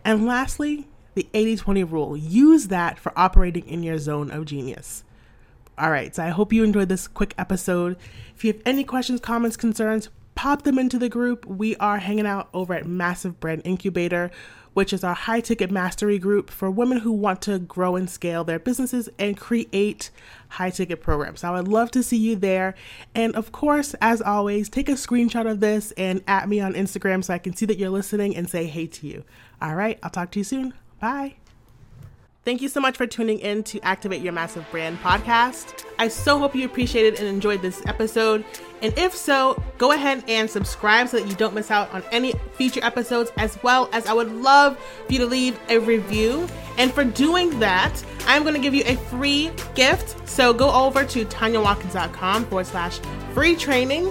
And 0.04 0.26
lastly, 0.26 0.86
the 1.14 1.28
80 1.34 1.56
20 1.56 1.84
rule. 1.84 2.16
Use 2.16 2.68
that 2.68 2.98
for 2.98 3.12
operating 3.16 3.66
in 3.66 3.82
your 3.82 3.98
zone 3.98 4.30
of 4.30 4.44
genius. 4.44 5.04
All 5.78 5.90
right, 5.90 6.14
so 6.14 6.24
I 6.24 6.30
hope 6.30 6.52
you 6.52 6.64
enjoyed 6.64 6.88
this 6.88 7.06
quick 7.06 7.34
episode. 7.38 7.96
If 8.34 8.44
you 8.44 8.52
have 8.52 8.62
any 8.66 8.84
questions, 8.84 9.20
comments, 9.20 9.56
concerns, 9.56 10.08
pop 10.34 10.62
them 10.62 10.78
into 10.78 10.98
the 10.98 11.08
group. 11.08 11.46
We 11.46 11.76
are 11.76 11.98
hanging 11.98 12.26
out 12.26 12.48
over 12.52 12.74
at 12.74 12.86
Massive 12.86 13.38
Brand 13.38 13.62
Incubator 13.64 14.30
which 14.78 14.92
is 14.92 15.02
our 15.02 15.14
high 15.14 15.40
ticket 15.40 15.72
mastery 15.72 16.20
group 16.20 16.50
for 16.50 16.70
women 16.70 16.98
who 16.98 17.10
want 17.10 17.42
to 17.42 17.58
grow 17.58 17.96
and 17.96 18.08
scale 18.08 18.44
their 18.44 18.60
businesses 18.60 19.08
and 19.18 19.36
create 19.36 20.08
high 20.50 20.70
ticket 20.70 21.00
programs. 21.00 21.40
So 21.40 21.48
I 21.48 21.56
would 21.56 21.66
love 21.66 21.90
to 21.90 22.02
see 22.04 22.16
you 22.16 22.36
there. 22.36 22.76
And 23.12 23.34
of 23.34 23.50
course, 23.50 23.94
as 24.00 24.22
always, 24.22 24.68
take 24.68 24.88
a 24.88 24.92
screenshot 24.92 25.50
of 25.50 25.58
this 25.58 25.90
and 25.96 26.22
at 26.28 26.48
me 26.48 26.60
on 26.60 26.74
Instagram 26.74 27.24
so 27.24 27.34
I 27.34 27.38
can 27.38 27.56
see 27.56 27.66
that 27.66 27.76
you're 27.76 27.90
listening 27.90 28.36
and 28.36 28.48
say 28.48 28.66
hey 28.66 28.86
to 28.86 29.06
you. 29.08 29.24
All 29.60 29.74
right, 29.74 29.98
I'll 30.00 30.10
talk 30.10 30.30
to 30.30 30.38
you 30.38 30.44
soon. 30.44 30.74
Bye. 31.00 31.34
Thank 32.48 32.62
you 32.62 32.70
so 32.70 32.80
much 32.80 32.96
for 32.96 33.06
tuning 33.06 33.40
in 33.40 33.62
to 33.64 33.80
Activate 33.80 34.22
Your 34.22 34.32
Massive 34.32 34.64
Brand 34.70 34.98
podcast. 35.00 35.84
I 35.98 36.08
so 36.08 36.38
hope 36.38 36.54
you 36.54 36.64
appreciated 36.64 37.18
and 37.18 37.28
enjoyed 37.28 37.60
this 37.60 37.82
episode. 37.84 38.42
And 38.80 38.96
if 38.96 39.14
so, 39.14 39.62
go 39.76 39.92
ahead 39.92 40.24
and 40.28 40.48
subscribe 40.48 41.08
so 41.08 41.18
that 41.18 41.28
you 41.28 41.34
don't 41.34 41.52
miss 41.52 41.70
out 41.70 41.92
on 41.92 42.02
any 42.10 42.32
future 42.54 42.82
episodes, 42.82 43.30
as 43.36 43.62
well 43.62 43.90
as 43.92 44.06
I 44.06 44.14
would 44.14 44.32
love 44.32 44.78
for 44.78 45.12
you 45.12 45.18
to 45.18 45.26
leave 45.26 45.60
a 45.68 45.76
review. 45.76 46.48
And 46.78 46.90
for 46.90 47.04
doing 47.04 47.58
that, 47.60 48.02
I'm 48.26 48.44
going 48.44 48.54
to 48.54 48.62
give 48.62 48.74
you 48.74 48.84
a 48.86 48.96
free 48.96 49.50
gift. 49.74 50.26
So 50.26 50.54
go 50.54 50.70
over 50.70 51.04
to 51.04 51.26
tanyawatkins.com 51.26 52.46
forward 52.46 52.66
slash 52.66 52.98
free 53.34 53.56
training. 53.56 54.10